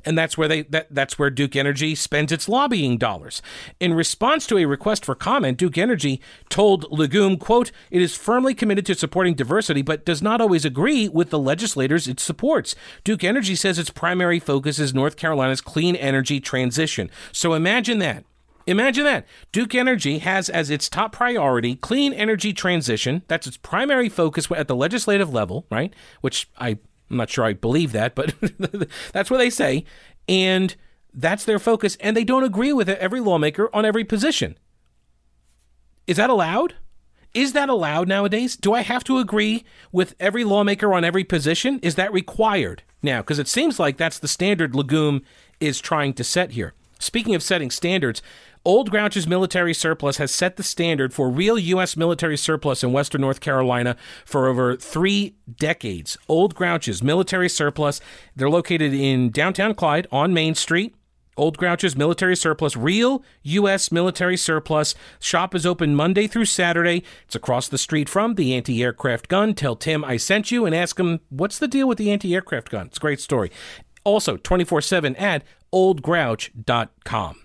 [0.05, 3.41] and that's where they that, that's where Duke Energy spends its lobbying dollars.
[3.79, 8.53] In response to a request for comment, Duke Energy told Legum, quote, it is firmly
[8.53, 12.75] committed to supporting diversity, but does not always agree with the legislators it supports.
[13.03, 17.09] Duke Energy says its primary focus is North Carolina's clean energy transition.
[17.31, 18.25] So imagine that.
[18.65, 19.25] Imagine that.
[19.51, 23.23] Duke Energy has as its top priority clean energy transition.
[23.27, 25.93] That's its primary focus at the legislative level, right?
[26.21, 26.77] Which I
[27.09, 28.33] I'm not sure I believe that, but
[29.13, 29.85] that's what they say.
[30.27, 30.75] And
[31.13, 31.97] that's their focus.
[31.99, 34.57] And they don't agree with every lawmaker on every position.
[36.07, 36.75] Is that allowed?
[37.33, 38.55] Is that allowed nowadays?
[38.55, 41.79] Do I have to agree with every lawmaker on every position?
[41.81, 43.21] Is that required now?
[43.21, 45.23] Because it seems like that's the standard Legum
[45.59, 46.73] is trying to set here.
[46.99, 48.21] Speaking of setting standards,
[48.65, 51.97] Old Grouch's military surplus has set the standard for real U.S.
[51.97, 56.17] military surplus in Western North Carolina for over three decades.
[56.29, 57.99] Old Grouch's military surplus,
[58.37, 60.95] they're located in downtown Clyde on Main Street.
[61.35, 63.91] Old Grouch's military surplus, real U.S.
[63.91, 64.95] military surplus.
[65.19, 67.03] Shop is open Monday through Saturday.
[67.25, 69.55] It's across the street from the anti aircraft gun.
[69.55, 72.69] Tell Tim I sent you and ask him what's the deal with the anti aircraft
[72.69, 72.85] gun.
[72.85, 73.51] It's a great story.
[74.05, 77.42] Also, 24 7 at oldgrouch.com.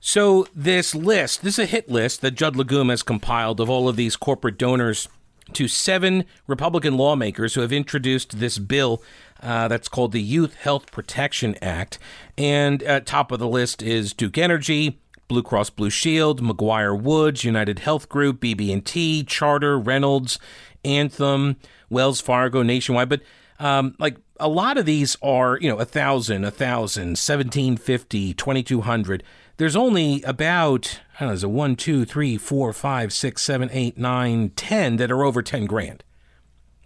[0.00, 3.88] So this list, this is a hit list that Judd Legum has compiled of all
[3.88, 5.08] of these corporate donors
[5.52, 9.02] to seven Republican lawmakers who have introduced this bill
[9.42, 11.98] uh, that's called the Youth Health Protection Act.
[12.38, 17.44] And at top of the list is Duke Energy, Blue Cross Blue Shield, McGuire Woods,
[17.44, 20.38] United Health Group, BB&T, Charter, Reynolds,
[20.84, 21.56] Anthem,
[21.90, 23.08] Wells Fargo, Nationwide.
[23.08, 23.20] But
[23.58, 28.32] um, like a lot of these are, you know, a thousand, a thousand, seventeen fifty,
[28.32, 29.22] twenty two hundred
[29.60, 33.68] there's only about I don't know, is it one, two, three, four, five, six, seven,
[33.72, 36.02] eight, nine, ten that are over ten grand,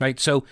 [0.01, 0.19] right?
[0.19, 0.45] So,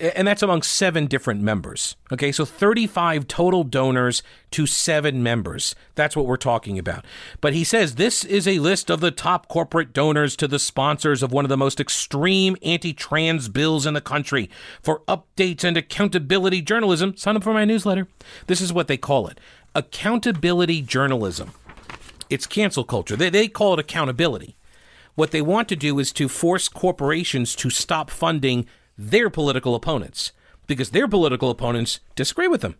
[0.00, 1.96] and that's among seven different members.
[2.10, 5.74] Okay, so 35 total donors to seven members.
[5.94, 7.04] That's what we're talking about.
[7.42, 11.22] But he says this is a list of the top corporate donors to the sponsors
[11.22, 14.48] of one of the most extreme anti trans bills in the country.
[14.82, 18.08] For updates and accountability journalism, sign up for my newsletter.
[18.46, 19.38] This is what they call it
[19.74, 21.52] accountability journalism.
[22.28, 23.16] It's cancel culture.
[23.16, 24.56] They, they call it accountability.
[25.14, 30.32] What they want to do is to force corporations to stop funding their political opponents
[30.66, 32.76] because their political opponents disagree with them.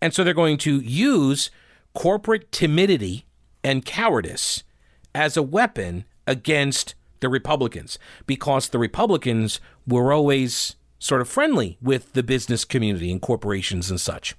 [0.00, 1.50] And so they're going to use
[1.94, 3.24] corporate timidity
[3.62, 4.64] and cowardice
[5.14, 12.12] as a weapon against the Republicans because the Republicans were always sort of friendly with
[12.12, 14.34] the business community and corporations and such.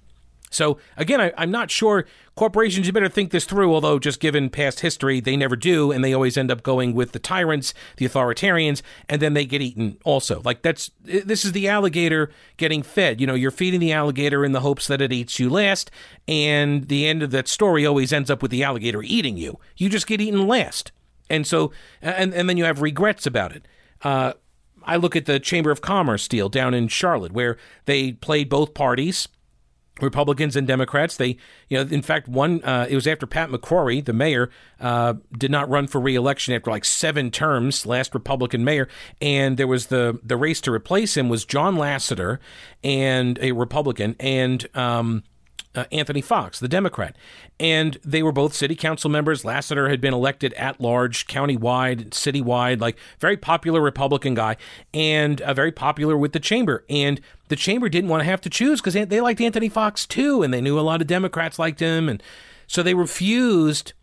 [0.49, 2.88] So again, I, am not sure corporations.
[2.88, 3.73] You better think this through.
[3.73, 7.12] Although, just given past history, they never do, and they always end up going with
[7.12, 9.97] the tyrants, the authoritarians, and then they get eaten.
[10.03, 13.21] Also, like that's this is the alligator getting fed.
[13.21, 15.91] You know, you're feeding the alligator in the hopes that it eats you last,
[16.27, 19.59] and the end of that story always ends up with the alligator eating you.
[19.77, 20.91] You just get eaten last,
[21.29, 23.67] and so and and then you have regrets about it.
[24.01, 24.33] Uh,
[24.83, 28.73] I look at the Chamber of Commerce deal down in Charlotte, where they played both
[28.73, 29.27] parties
[30.01, 31.17] Republicans and Democrats.
[31.17, 35.15] They, you know, in fact, one, uh, it was after Pat McCrory, the mayor, uh,
[35.38, 38.88] did not run for reelection after like seven terms, last Republican mayor.
[39.21, 42.39] And there was the, the race to replace him was John Lassiter
[42.83, 45.23] and a Republican and, um,
[45.75, 47.15] uh, Anthony Foxx, the Democrat.
[47.60, 49.45] And they were both city council members.
[49.45, 54.57] Lassiter had been elected at large, countywide, citywide, like very popular Republican guy,
[54.93, 56.86] and uh, very popular with the chamber.
[56.89, 60.41] And the chamber didn't want to have to choose because they liked Anthony Foxx too,
[60.41, 62.09] and they knew a lot of Democrats liked him.
[62.09, 62.22] And
[62.67, 63.93] so they refused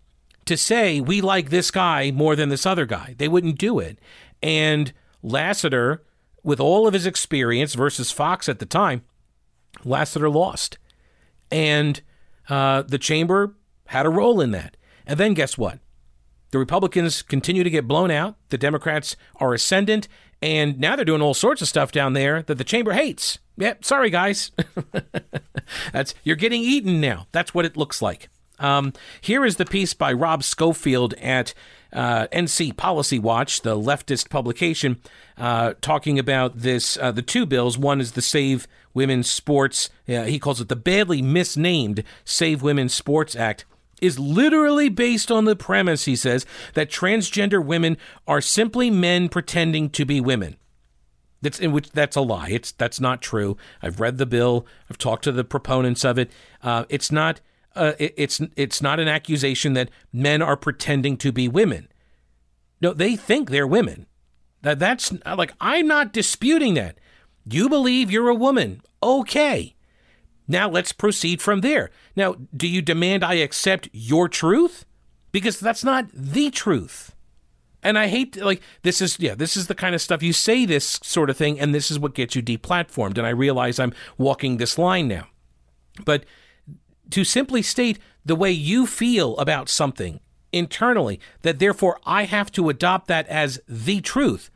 [0.45, 3.15] to say, we like this guy more than this other guy.
[3.19, 3.99] They wouldn't do it.
[4.43, 4.93] And
[5.23, 6.05] Lassiter,
[6.45, 9.03] with all of his experience versus Foxx at the time,
[9.85, 10.79] Lassiter lost
[11.51, 12.01] and
[12.49, 13.55] uh, the chamber
[13.87, 14.77] had a role in that.
[15.07, 15.79] And then guess what?
[16.51, 18.37] The Republicans continue to get blown out.
[18.49, 20.09] The Democrats are ascendant.
[20.43, 23.39] And now they're doing all sorts of stuff down there that the chamber hates.
[23.57, 24.53] Yep, yeah, sorry, guys.
[25.93, 27.27] That's You're getting eaten now.
[27.33, 28.29] That's what it looks like.
[28.59, 31.55] Um, here is the piece by Rob Schofield at
[31.93, 35.01] uh, NC Policy Watch, the leftist publication,
[35.37, 36.97] uh, talking about this.
[36.99, 37.79] Uh, the two bills.
[37.79, 39.91] One is the Save Women's Sports.
[40.07, 43.65] he calls it the badly misnamed Save Women's Sports Act.
[44.03, 46.45] Is literally based on the premise, he says,
[46.75, 47.97] that transgender women
[48.29, 50.59] are simply men pretending to be women.
[51.41, 52.49] That's in which that's a lie.
[52.51, 53.57] It's that's not true.
[53.81, 54.67] I've read the bill.
[54.91, 56.31] I've talked to the proponents of it.
[56.63, 57.41] Uh, it's not
[57.77, 61.89] uh, it, it's it's not an accusation that men are pretending to be women.
[62.81, 64.07] No, they think they're women.
[64.63, 66.99] That that's like I'm not disputing that.
[67.45, 68.83] You believe you're a woman.
[69.03, 69.75] Okay.
[70.49, 71.91] Now let's proceed from there.
[72.15, 74.85] Now, do you demand I accept your truth?
[75.33, 77.15] Because that's not the truth.
[77.83, 80.67] And I hate like this is yeah, this is the kind of stuff you say
[80.67, 83.95] this sort of thing and this is what gets you deplatformed and I realize I'm
[84.19, 85.29] walking this line now.
[86.05, 86.25] But
[87.11, 90.21] to simply state the way you feel about something
[90.53, 94.51] internally, that therefore I have to adopt that as the truth.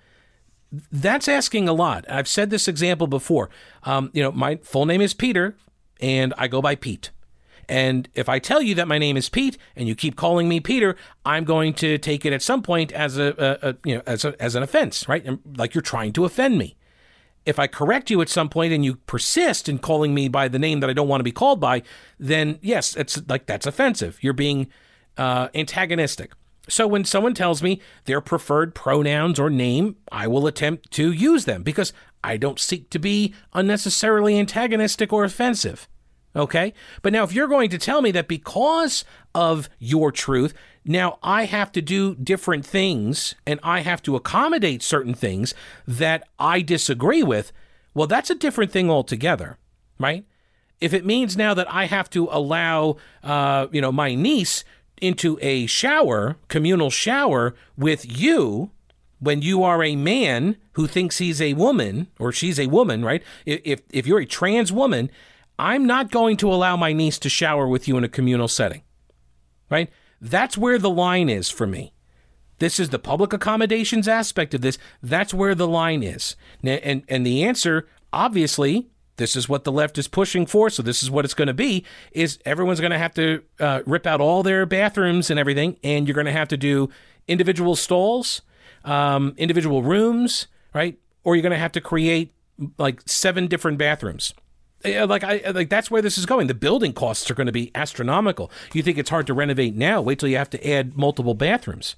[0.90, 2.04] That's asking a lot.
[2.08, 3.50] I've said this example before.
[3.82, 5.56] Um, you know, my full name is Peter,
[6.00, 7.10] and I go by Pete.
[7.68, 10.58] And if I tell you that my name is Pete and you keep calling me
[10.58, 14.02] Peter, I'm going to take it at some point as a, a, a you know
[14.06, 15.24] as a, as an offense, right?
[15.56, 16.76] Like you're trying to offend me
[17.46, 20.58] if I correct you at some point and you persist in calling me by the
[20.58, 21.82] name that I don't want to be called by,
[22.18, 24.18] then yes, it's like that's offensive.
[24.22, 24.68] You're being
[25.16, 26.32] uh, antagonistic.
[26.68, 31.44] So when someone tells me their preferred pronouns or name, I will attempt to use
[31.44, 35.88] them because I don't seek to be unnecessarily antagonistic or offensive.
[36.36, 36.72] Okay?
[37.02, 41.44] But now, if you're going to tell me that because of your truth, now I
[41.44, 45.54] have to do different things and I have to accommodate certain things
[45.86, 47.52] that I disagree with,
[47.94, 49.58] well, that's a different thing altogether,
[49.98, 50.24] right?
[50.80, 54.64] If it means now that I have to allow, uh, you know, my niece
[55.00, 58.70] into a shower, communal shower with you,
[59.18, 63.22] when you are a man who thinks he's a woman or she's a woman, right?
[63.44, 65.10] If if you're a trans woman
[65.60, 68.80] I'm not going to allow my niece to shower with you in a communal setting.
[69.68, 69.90] Right?
[70.20, 71.92] That's where the line is for me.
[72.58, 74.78] This is the public accommodations aspect of this.
[75.02, 76.36] That's where the line is.
[76.62, 81.02] And, and the answer, obviously, this is what the left is pushing for, so this
[81.02, 84.20] is what it's going to be, is everyone's going to have to uh, rip out
[84.20, 86.90] all their bathrooms and everything, and you're going to have to do
[87.28, 88.42] individual stalls,
[88.84, 90.98] um, individual rooms, right?
[91.24, 92.34] Or you're going to have to create
[92.78, 94.34] like seven different bathrooms
[94.84, 96.46] like I like that's where this is going.
[96.46, 98.50] The building costs are going to be astronomical.
[98.72, 100.00] You think it's hard to renovate now?
[100.00, 101.96] Wait till you have to add multiple bathrooms,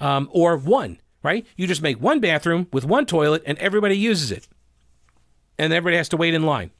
[0.00, 0.98] um, or one.
[1.22, 1.44] Right?
[1.56, 4.46] You just make one bathroom with one toilet, and everybody uses it,
[5.58, 6.70] and everybody has to wait in line.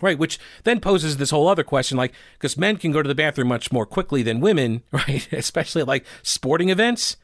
[0.00, 3.14] Right, which then poses this whole other question, like because men can go to the
[3.14, 5.30] bathroom much more quickly than women, right?
[5.32, 7.16] Especially at like sporting events.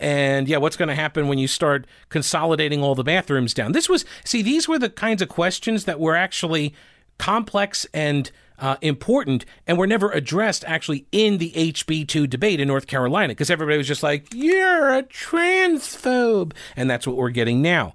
[0.00, 3.72] And yeah, what's going to happen when you start consolidating all the bathrooms down?
[3.72, 6.74] This was, see, these were the kinds of questions that were actually
[7.18, 12.86] complex and uh, important and were never addressed actually in the HB2 debate in North
[12.86, 16.52] Carolina because everybody was just like, you're a transphobe.
[16.76, 17.94] And that's what we're getting now.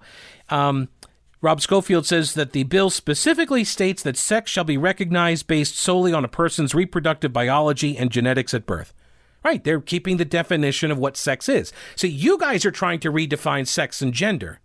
[0.49, 0.89] Um,
[1.41, 6.13] Rob Schofield says that the bill specifically states that sex shall be recognized based solely
[6.13, 8.93] on a person's reproductive biology and genetics at birth.
[9.45, 11.71] Right, they're keeping the definition of what sex is.
[11.95, 14.59] So you guys are trying to redefine sex and gender.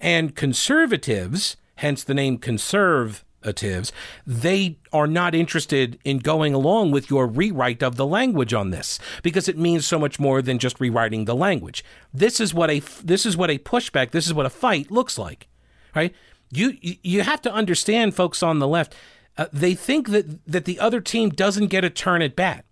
[0.00, 3.92] And conservatives, hence the name conservatives,
[4.26, 8.98] they are not interested in going along with your rewrite of the language on this
[9.22, 11.84] because it means so much more than just rewriting the language.
[12.12, 15.16] This is what a this is what a pushback, this is what a fight looks
[15.16, 15.46] like.
[15.94, 16.12] Right?
[16.50, 18.92] You you have to understand folks on the left,
[19.38, 22.64] uh, they think that that the other team doesn't get a turn at bat.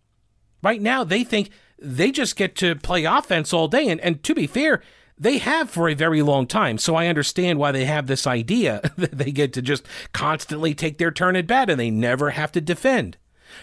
[0.64, 3.86] Right now, they think they just get to play offense all day.
[3.88, 4.82] And, and to be fair,
[5.18, 6.78] they have for a very long time.
[6.78, 10.96] So I understand why they have this idea that they get to just constantly take
[10.96, 13.18] their turn at bat and they never have to defend.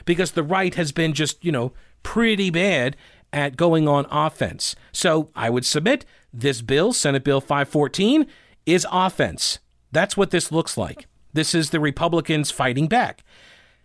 [0.06, 1.74] Because the right has been just, you know,
[2.04, 2.96] pretty bad
[3.34, 4.76] at going on offense.
[4.92, 8.28] So I would submit this bill, Senate Bill 514,
[8.68, 9.58] is offense.
[9.92, 11.08] That's what this looks like.
[11.34, 13.24] This is the Republicans fighting back.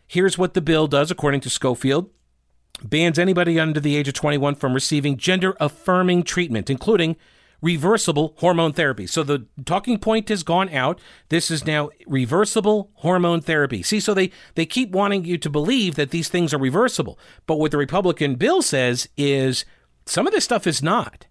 [0.06, 2.10] Here's what the bill does, according to Schofield
[2.83, 7.16] bans anybody under the age of 21 from receiving gender affirming treatment, including
[7.62, 9.07] reversible hormone therapy.
[9.07, 11.01] So the talking point has gone out.
[11.31, 13.83] This is now reversible hormone therapy.
[13.83, 17.18] See, so they, they keep wanting you to believe that these things are reversible.
[17.47, 19.64] But what the Republican bill says is
[20.05, 21.27] some of this stuff is not.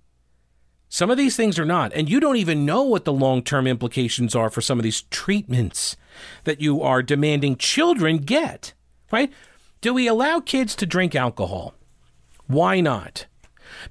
[0.89, 1.91] Some of these things are not.
[1.93, 5.02] And you don't even know what the long term implications are for some of these
[5.04, 5.98] treatments
[6.43, 8.74] that you are demanding children get,
[9.12, 9.32] right?
[9.86, 11.75] Do we allow kids to drink alcohol?
[12.47, 13.27] Why not?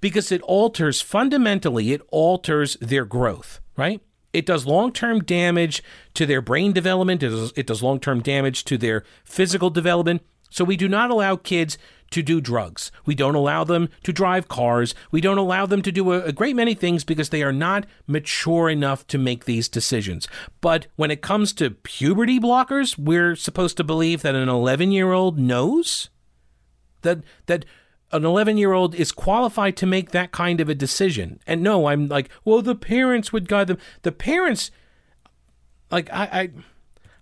[0.01, 4.01] Because it alters, fundamentally, it alters their growth, right?
[4.33, 5.85] It does long term damage
[6.15, 10.23] to their brain development, it does, does long term damage to their physical development.
[10.51, 11.79] So we do not allow kids
[12.15, 12.93] to do drugs.
[13.05, 14.95] We don't allow them to drive cars.
[15.11, 17.87] We don't allow them to do a, a, great many things because they are not
[18.07, 20.29] mature enough to make these decisions.
[20.61, 25.11] But when it comes to puberty blockers, we're supposed to believe that an 11 year
[25.11, 26.09] old knows
[27.03, 27.65] that that
[28.13, 31.41] an 11 year old is qualified to make that kind of a decision.
[31.49, 33.79] And no, I'm like, well, the parents would guide them.
[34.03, 34.71] The parents,
[35.91, 36.51] like, I, I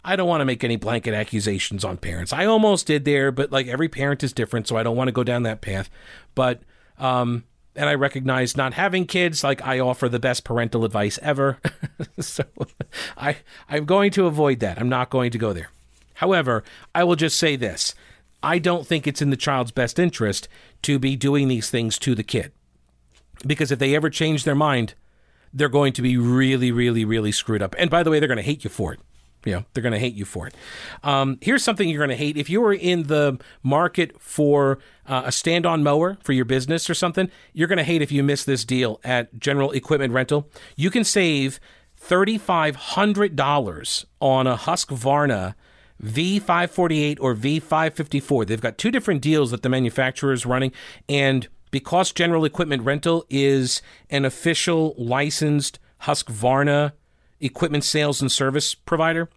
[0.04, 2.32] I don't want to make any blanket accusations on parents.
[2.32, 5.12] I almost did there, but like every parent is different, so I don't want to
[5.12, 5.88] go down that path.
[6.34, 6.62] But
[6.98, 7.44] um
[7.74, 11.58] and I recognize not having kids, like I offer the best parental advice ever.
[12.20, 12.44] so
[13.16, 13.36] I
[13.68, 14.78] I'm going to avoid that.
[14.78, 15.70] I'm not going to go there.
[16.14, 16.62] However,
[16.94, 17.94] I will just say this.
[18.42, 20.48] I don't think it's in the child's best interest
[20.82, 22.52] to be doing these things to the kid.
[23.46, 24.94] Because if they ever change their mind,
[25.52, 27.74] they're going to be really, really, really screwed up.
[27.78, 29.00] And by the way, they're going to hate you for it.
[29.44, 30.54] You know, they're going to hate you for it.
[31.02, 32.36] Um, here's something you're going to hate.
[32.36, 36.88] If you are in the market for uh, a stand on mower for your business
[36.88, 40.48] or something, you're going to hate if you miss this deal at General Equipment Rental.
[40.76, 41.58] You can save
[42.00, 45.54] $3,500 on a Husqvarna
[46.02, 48.46] V548 or V554.
[48.46, 50.72] They've got two different deals that the manufacturer is running.
[51.08, 53.80] And because General Equipment Rental is
[54.10, 56.92] an official licensed Husqvarna
[57.42, 59.28] equipment sales and service provider.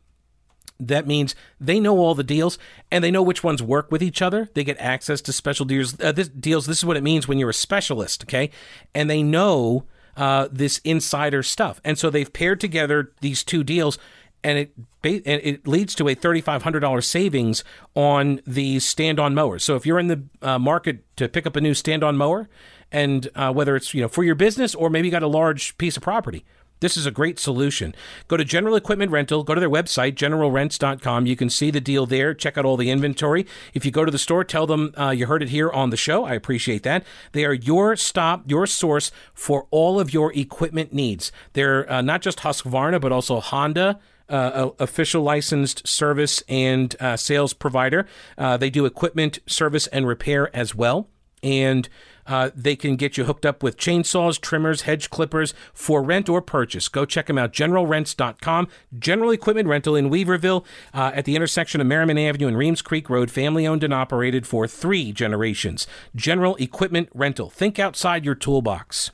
[0.79, 2.57] That means they know all the deals
[2.91, 4.49] and they know which ones work with each other.
[4.53, 5.99] They get access to special deals.
[5.99, 6.65] Uh, this, deals.
[6.65, 8.51] This is what it means when you're a specialist, okay?
[8.93, 9.85] And they know
[10.17, 13.97] uh, this insider stuff, and so they've paired together these two deals,
[14.43, 14.71] and it
[15.03, 17.63] and it leads to a thirty five hundred dollars savings
[17.95, 19.63] on the stand on mowers.
[19.63, 22.47] So if you're in the uh, market to pick up a new stand on mower,
[22.91, 25.77] and uh, whether it's you know for your business or maybe you got a large
[25.77, 26.45] piece of property,
[26.79, 27.95] this is a great solution.
[28.27, 31.25] Go to General Equipment Rental, go to their website, generalrents.com.
[31.25, 33.45] You can see the deal there, check out all the inventory.
[33.73, 35.97] If you go to the store, tell them uh, you heard it here on the
[35.97, 36.25] show.
[36.25, 37.05] I appreciate that.
[37.31, 41.31] They are your stop, your source for all of your equipment needs.
[41.53, 43.99] They're uh, not just Husqvarna, but also Honda.
[44.27, 48.07] Uh, official licensed service and uh, sales provider.
[48.39, 51.07] Uh, they do equipment service and repair as well.
[51.43, 51.87] And
[52.27, 56.41] uh, they can get you hooked up with chainsaws, trimmers, hedge clippers for rent or
[56.41, 56.87] purchase.
[56.87, 58.67] Go check them out, generalrents.com.
[58.97, 63.09] General Equipment Rental in Weaverville uh, at the intersection of Merrimon Avenue and Reems Creek
[63.09, 65.87] Road, family owned and operated for three generations.
[66.15, 67.49] General Equipment Rental.
[67.49, 69.11] Think outside your toolbox.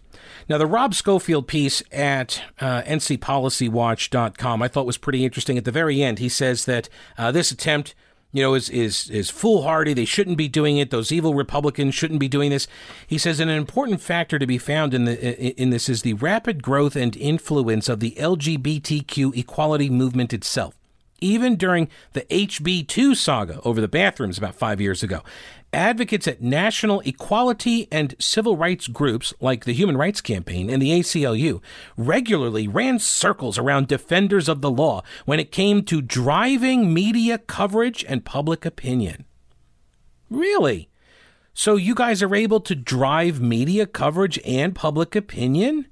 [0.49, 5.57] Now, the Rob Schofield piece at uh, ncpolicywatch.com I thought was pretty interesting.
[5.57, 7.95] At the very end, he says that uh, this attempt
[8.31, 9.93] you know, is is is foolhardy.
[9.93, 10.89] They shouldn't be doing it.
[10.89, 12.67] Those evil Republicans shouldn't be doing this.
[13.05, 16.63] He says an important factor to be found in the in this is the rapid
[16.63, 20.75] growth and influence of the LGBTQ equality movement itself.
[21.23, 25.21] Even during the HB2 saga over the bathrooms about five years ago,
[25.73, 30.91] advocates at national equality and civil rights groups like the Human Rights Campaign and the
[30.91, 31.61] ACLU
[31.95, 38.03] regularly ran circles around defenders of the law when it came to driving media coverage
[38.07, 39.25] and public opinion.
[40.29, 40.89] Really?
[41.53, 45.87] So you guys are able to drive media coverage and public opinion?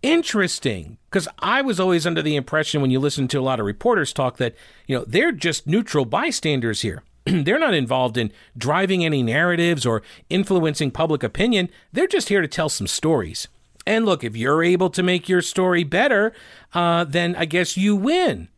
[0.00, 3.66] Interesting, because I was always under the impression when you listen to a lot of
[3.66, 4.54] reporters talk that,
[4.86, 7.02] you know, they're just neutral bystanders here.
[7.44, 11.70] they're not involved in driving any narratives or influencing public opinion.
[11.92, 13.48] They're just here to tell some stories.
[13.86, 16.32] And look, if you're able to make your story better,
[16.74, 18.48] uh, then I guess you win.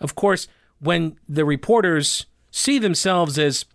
[0.00, 0.48] Of course,
[0.78, 3.66] when the reporters see themselves as,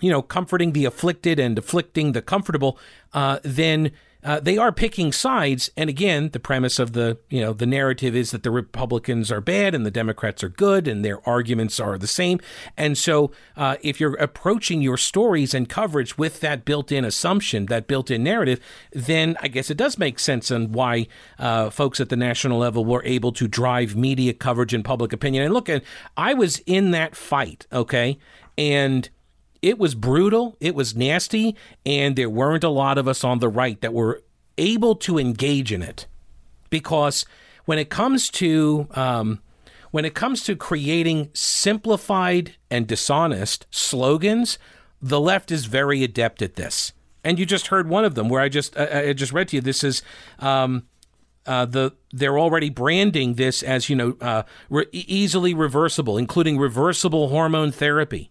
[0.00, 2.78] you know, comforting the afflicted and afflicting the comfortable,
[3.12, 3.92] uh, then
[4.22, 5.70] uh, they are picking sides.
[5.76, 9.40] And again, the premise of the you know the narrative is that the Republicans are
[9.40, 12.40] bad and the Democrats are good, and their arguments are the same.
[12.76, 17.86] And so, uh, if you're approaching your stories and coverage with that built-in assumption, that
[17.86, 18.60] built-in narrative,
[18.92, 21.06] then I guess it does make sense on why
[21.38, 25.44] uh, folks at the national level were able to drive media coverage and public opinion.
[25.44, 25.68] And look,
[26.16, 28.18] I was in that fight, okay,
[28.58, 29.08] and
[29.62, 33.48] it was brutal, it was nasty, and there weren't a lot of us on the
[33.48, 34.22] right that were
[34.58, 36.06] able to engage in it.
[36.70, 37.24] because
[37.64, 39.40] when it comes to um,
[39.90, 44.58] when it comes to creating simplified and dishonest slogans,
[45.02, 46.92] the left is very adept at this.
[47.24, 49.56] And you just heard one of them where I just I, I just read to
[49.56, 49.62] you.
[49.62, 50.02] This is
[50.38, 50.84] um,
[51.46, 57.28] uh, the they're already branding this as you know uh, re- easily reversible, including reversible
[57.28, 58.30] hormone therapy,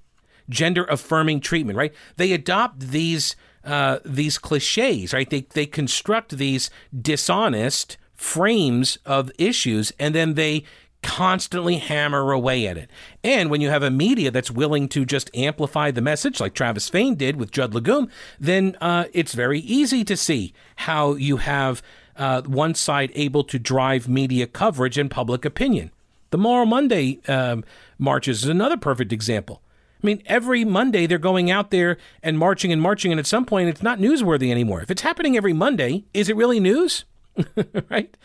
[0.49, 1.77] gender affirming treatment.
[1.77, 1.93] Right?
[2.17, 5.13] They adopt these uh, these cliches.
[5.13, 5.29] Right?
[5.29, 6.69] They they construct these
[6.99, 10.65] dishonest frames of issues, and then they
[11.01, 12.89] constantly hammer away at it.
[13.23, 16.89] And when you have a media that's willing to just amplify the message, like Travis
[16.89, 21.81] Fain did with Judd Legum, then uh, it's very easy to see how you have
[22.17, 25.91] uh, one side able to drive media coverage and public opinion.
[26.31, 27.63] The Moral Monday um,
[27.97, 29.61] marches is another perfect example.
[30.01, 33.45] I mean, every Monday they're going out there and marching and marching, and at some
[33.45, 34.81] point it's not newsworthy anymore.
[34.81, 37.05] If it's happening every Monday, is it really news?
[37.89, 38.15] right?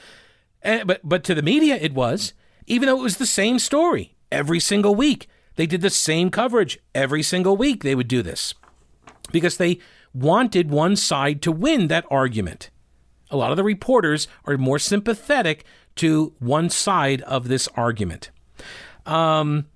[0.62, 2.33] And, eh, but but to the media, it was
[2.66, 5.29] even though it was the same story every single week.
[5.57, 7.83] They did the same coverage every single week.
[7.83, 8.55] They would do this
[9.31, 9.79] because they
[10.12, 12.70] wanted one side to win that argument.
[13.31, 15.64] A lot of the reporters are more sympathetic
[15.97, 18.31] to one side of this argument.
[19.07, 19.66] Um,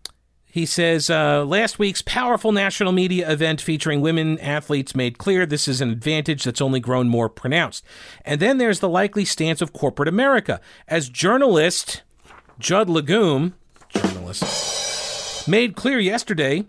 [0.51, 5.69] he says uh, last week's powerful national media event featuring women athletes made clear this
[5.69, 7.85] is an advantage that's only grown more pronounced.
[8.25, 10.61] And then there's the likely stance of corporate America.
[10.87, 12.03] As journalist
[12.59, 13.53] Judd Legum,
[13.91, 16.65] journalist, made clear yesterday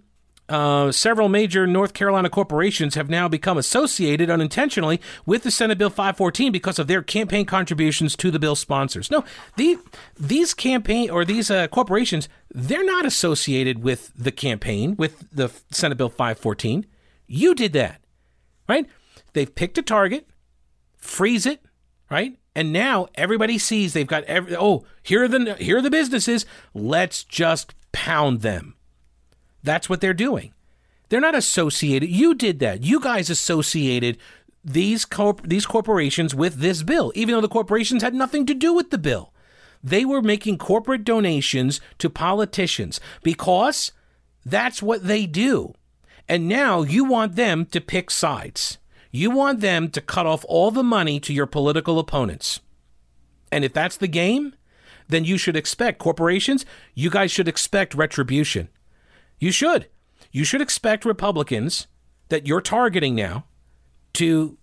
[0.49, 5.89] uh, several major North Carolina corporations have now become associated unintentionally with the Senate Bill
[5.89, 9.11] 514 because of their campaign contributions to the bill sponsors.
[9.11, 9.23] No,
[9.55, 9.77] the,
[10.19, 15.97] these campaign or these uh, corporations, they're not associated with the campaign, with the Senate
[15.97, 16.85] Bill 514.
[17.27, 18.01] You did that,
[18.67, 18.87] right?
[19.33, 20.27] They've picked a target,
[20.97, 21.63] freeze it,
[22.09, 22.37] right?
[22.55, 26.45] And now everybody sees they've got every oh, here are the here are the businesses.
[26.73, 28.75] Let's just pound them.
[29.63, 30.53] That's what they're doing.
[31.09, 32.09] They're not associated.
[32.09, 32.83] You did that.
[32.83, 34.17] You guys associated
[34.63, 38.73] these corp- these corporations with this bill, even though the corporations had nothing to do
[38.73, 39.33] with the bill.
[39.83, 43.91] They were making corporate donations to politicians because
[44.45, 45.73] that's what they do.
[46.27, 48.77] And now you want them to pick sides.
[49.11, 52.59] You want them to cut off all the money to your political opponents.
[53.51, 54.53] And if that's the game,
[55.07, 58.69] then you should expect corporations, you guys should expect retribution.
[59.39, 59.87] You should.
[60.31, 61.87] You should expect Republicans
[62.29, 63.45] that you're targeting now
[64.13, 64.57] to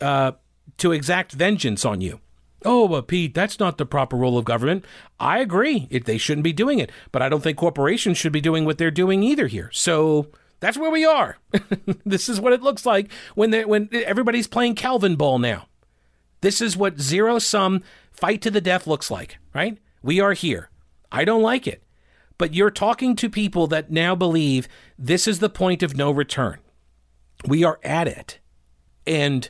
[0.00, 0.32] uh,
[0.78, 2.20] to exact vengeance on you.
[2.64, 4.84] Oh, but Pete, that's not the proper role of government.
[5.20, 5.86] I agree.
[5.90, 8.78] It, they shouldn't be doing it, but I don't think corporations should be doing what
[8.78, 9.70] they're doing either here.
[9.72, 10.28] So
[10.60, 11.36] that's where we are.
[12.06, 15.66] this is what it looks like when they, when everybody's playing Calvin ball now.
[16.40, 19.76] This is what zero sum fight to the death looks like, right?
[20.02, 20.70] We are here.
[21.12, 21.83] I don't like it.
[22.38, 24.68] But you're talking to people that now believe
[24.98, 26.58] this is the point of no return.
[27.46, 28.38] We are at it.
[29.06, 29.48] And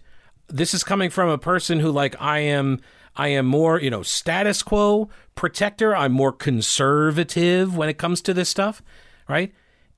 [0.49, 2.81] this is coming from a person who like I am
[3.17, 5.95] I am more, you know, status quo protector.
[5.95, 8.83] I'm more conservative when it comes to this stuff,
[9.29, 9.55] right?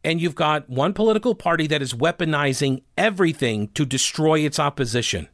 [0.07, 5.27] and you've got one political party that is weaponizing everything to destroy its opposition.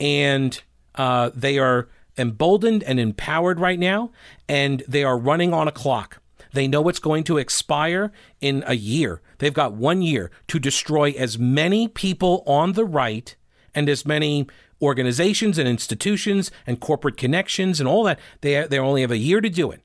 [0.00, 0.60] And
[0.94, 4.10] uh, they are emboldened and empowered right now,
[4.48, 6.22] and they are running on a clock.
[6.54, 9.20] They know it's going to expire in a year.
[9.38, 13.34] They've got one year to destroy as many people on the right
[13.74, 14.46] and as many
[14.80, 18.20] organizations and institutions and corporate connections and all that.
[18.40, 19.82] They, they only have a year to do it.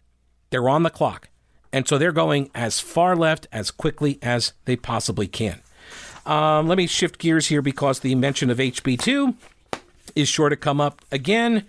[0.52, 1.30] They're on the clock.
[1.74, 5.62] And so they're going as far left as quickly as they possibly can.
[6.26, 9.36] Um, let me shift gears here because the mention of HB2
[10.16, 11.66] is sure to come up again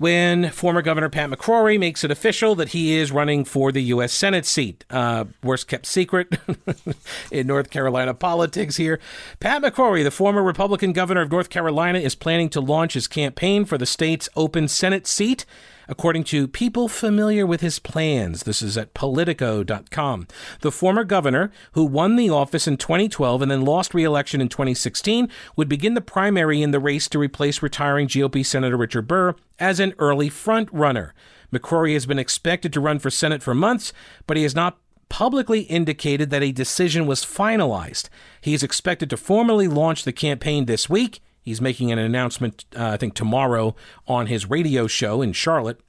[0.00, 4.14] when former Governor Pat McCrory makes it official that he is running for the U.S.
[4.14, 4.82] Senate seat.
[4.88, 6.38] Uh, worst kept secret
[7.30, 8.98] in North Carolina politics here.
[9.40, 13.66] Pat McCrory, the former Republican governor of North Carolina, is planning to launch his campaign
[13.66, 15.44] for the state's open Senate seat
[15.90, 18.44] according to people familiar with his plans.
[18.44, 20.28] This is at Politico.com.
[20.60, 24.48] The former governor, who won the office in 2012 and then lost re election in
[24.48, 29.34] 2016, would begin the primary in the race to replace retiring GOP Senator Richard Burr
[29.58, 31.12] as an early front runner.
[31.52, 33.92] McCrory has been expected to run for Senate for months,
[34.28, 34.78] but he has not
[35.08, 38.08] publicly indicated that a decision was finalized.
[38.40, 41.20] He is expected to formally launch the campaign this week.
[41.42, 43.74] He's making an announcement, uh, I think, tomorrow
[44.06, 45.80] on his radio show in Charlotte.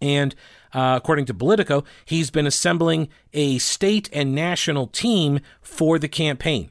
[0.00, 0.34] And
[0.72, 6.70] uh, according to Politico, he's been assembling a state and national team for the campaign.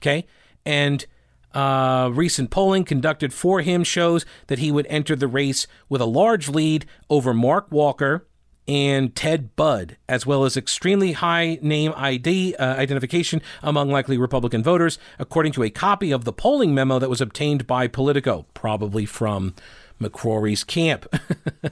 [0.00, 0.26] Okay.
[0.64, 1.06] And
[1.54, 6.06] Uh, recent polling conducted for him shows that he would enter the race with a
[6.06, 8.26] large lead over Mark Walker
[8.68, 14.62] and Ted Budd, as well as extremely high name ID uh, identification among likely Republican
[14.62, 19.04] voters, according to a copy of the polling memo that was obtained by Politico, probably
[19.04, 19.54] from
[20.00, 21.06] McCrory's camp.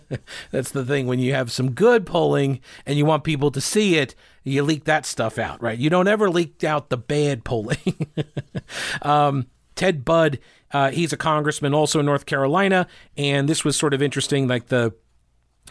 [0.50, 3.96] That's the thing when you have some good polling and you want people to see
[3.96, 5.78] it, you leak that stuff out, right?
[5.78, 8.06] You don't ever leak out the bad polling.
[9.02, 10.38] um, Ted Budd,
[10.72, 12.86] uh, he's a congressman also in North Carolina,
[13.16, 14.46] and this was sort of interesting.
[14.46, 14.94] Like the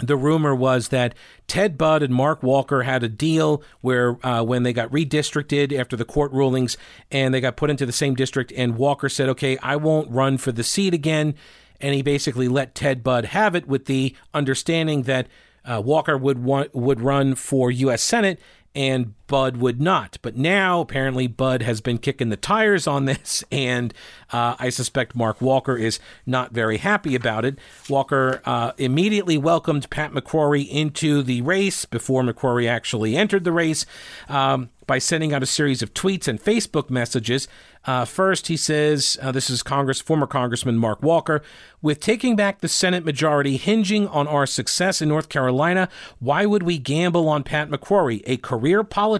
[0.01, 1.13] the rumor was that
[1.47, 5.95] Ted Budd and Mark Walker had a deal where uh, when they got redistricted after
[5.95, 6.77] the court rulings
[7.11, 10.37] and they got put into the same district, and Walker said, "Okay, I won't run
[10.37, 11.35] for the seat again."
[11.81, 15.27] and he basically let Ted Budd have it with the understanding that
[15.65, 18.01] uh, Walker would would run for U.S.
[18.01, 18.39] Senate
[18.75, 20.17] and Budd would not.
[20.21, 23.93] But now apparently Budd has been kicking the tires on this, and
[24.33, 27.57] uh, I suspect Mark Walker is not very happy about it.
[27.87, 33.85] Walker uh, immediately welcomed Pat McCrory into the race before McCrory actually entered the race.
[34.27, 37.47] Um, by sending out a series of tweets and Facebook messages.
[37.85, 41.43] Uh, first, he says, uh, this is Congress, former Congressman Mark Walker,
[41.79, 46.63] with taking back the Senate majority hinging on our success in North Carolina, why would
[46.63, 49.18] we gamble on Pat McCrory, a career politician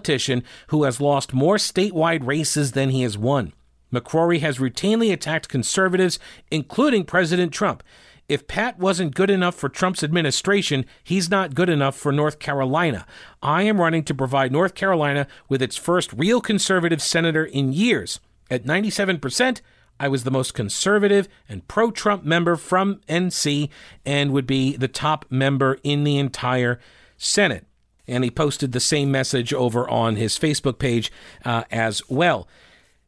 [0.67, 3.53] who has lost more statewide races than he has won?
[3.93, 6.19] McCrory has routinely attacked conservatives,
[6.51, 7.83] including President Trump
[8.29, 13.05] if Pat wasn't good enough for Trump's administration, he's not good enough for North Carolina.
[13.41, 18.19] I am running to provide North Carolina with its first real conservative senator in years.
[18.51, 19.61] At 97%,
[19.99, 23.69] I was the most conservative and pro Trump member from NC
[24.05, 26.79] and would be the top member in the entire
[27.17, 27.65] Senate.
[28.09, 31.11] And he posted the same message over on his Facebook page
[31.45, 32.47] uh, as well.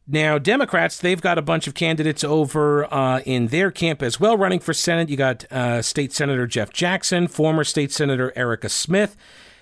[0.06, 4.36] Now, Democrats, they've got a bunch of candidates over uh, in their camp as well
[4.36, 5.08] running for Senate.
[5.08, 9.16] You got uh, State Senator Jeff Jackson, former State Senator Erica Smith,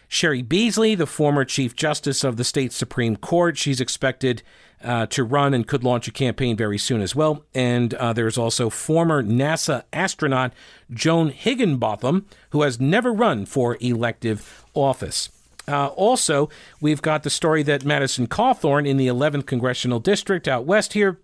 [0.09, 3.59] Cheri Beasley, the former Chief Justice of the state Supreme Court.
[3.59, 4.43] She's expected
[4.82, 7.45] uh, to run and could launch a campaign very soon as well.
[7.55, 10.53] And uh, there's also former NASA astronaut
[10.91, 15.29] Joan Higginbotham, who has never run for elective office.
[15.68, 16.49] Uh, also,
[16.81, 21.21] we've got the story that Madison Cawthorn in the 11th congressional district out west here.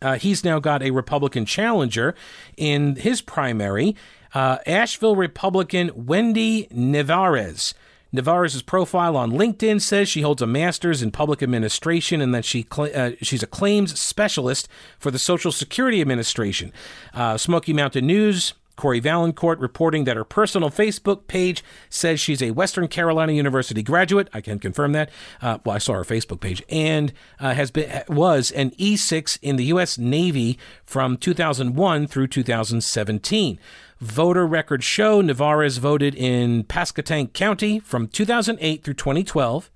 [0.00, 2.14] Uh, he's now got a Republican challenger
[2.56, 3.96] in his primary,
[4.34, 7.74] uh, Asheville Republican Wendy Nevarez.
[8.14, 12.66] Nevarez's profile on LinkedIn says she holds a master's in public administration and that she
[12.72, 14.68] cl- uh, she's a claims specialist
[14.98, 16.72] for the Social Security Administration.
[17.12, 22.50] Uh, Smoky Mountain News Cory Vaillancourt reporting that her personal Facebook page says she's a
[22.52, 24.28] Western Carolina University graduate.
[24.32, 25.10] I can confirm that.
[25.40, 29.56] Uh, well, I saw her Facebook page and uh, has been was an E6 in
[29.56, 29.98] the U.S.
[29.98, 33.58] Navy from 2001 through 2017.
[33.98, 39.70] Voter records show Nevarez voted in Pasquotank County from 2008 through 2012,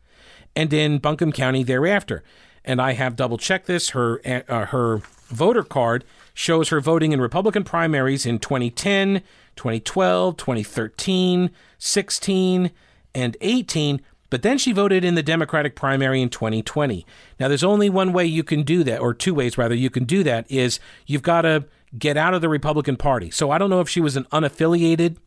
[0.54, 2.22] and in Buncombe County thereafter.
[2.62, 3.90] And I have double checked this.
[3.90, 4.98] Her uh, her
[5.28, 6.04] voter card
[6.40, 9.22] shows her voting in Republican primaries in 2010,
[9.56, 12.70] 2012, 2013, 16,
[13.14, 17.04] and 18, but then she voted in the Democratic primary in 2020.
[17.38, 20.04] Now, there's only one way you can do that, or two ways rather, you can
[20.04, 21.66] do that is you've got to
[21.98, 23.30] get out of the Republican Party.
[23.30, 25.18] So I don't know if she was an unaffiliated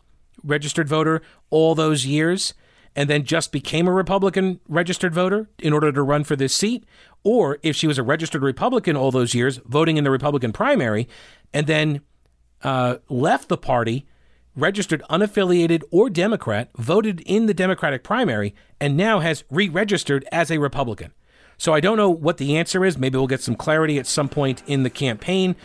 [0.44, 2.56] registered voter all those years
[2.96, 6.86] and then just became a Republican registered voter in order to run for this seat,
[7.24, 11.08] or if she was a registered Republican all those years, voting in the Republican primary,
[11.54, 12.02] and then
[12.62, 14.06] uh, left the party,
[14.56, 20.52] registered unaffiliated or Democrat, voted in the Democratic primary, and now has re registered as
[20.52, 21.14] a Republican.
[21.58, 22.98] So I don't know what the answer is.
[22.98, 25.56] Maybe we'll get some clarity at some point in the campaign.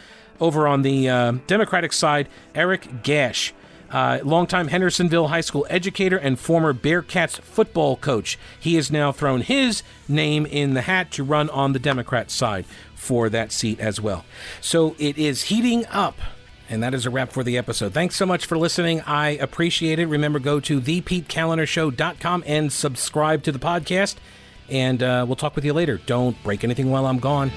[0.41, 3.53] Over on the uh, Democratic side, Eric Gash
[3.91, 8.39] uh, longtime Hendersonville High School educator and former Bearcats football coach.
[8.59, 12.67] He has now thrown his name in the hat to run on the Democrat side
[12.95, 14.25] for that seat as well.
[14.61, 16.19] So it is heating up.
[16.71, 17.95] And that is a wrap for the episode.
[17.95, 19.01] Thanks so much for listening.
[19.03, 20.07] I appreciate it.
[20.07, 24.17] Remember, go to thepetekalinershow.com and subscribe to the podcast.
[24.69, 25.99] And uh, we'll talk with you later.
[26.05, 27.51] Don't break anything while I'm gone.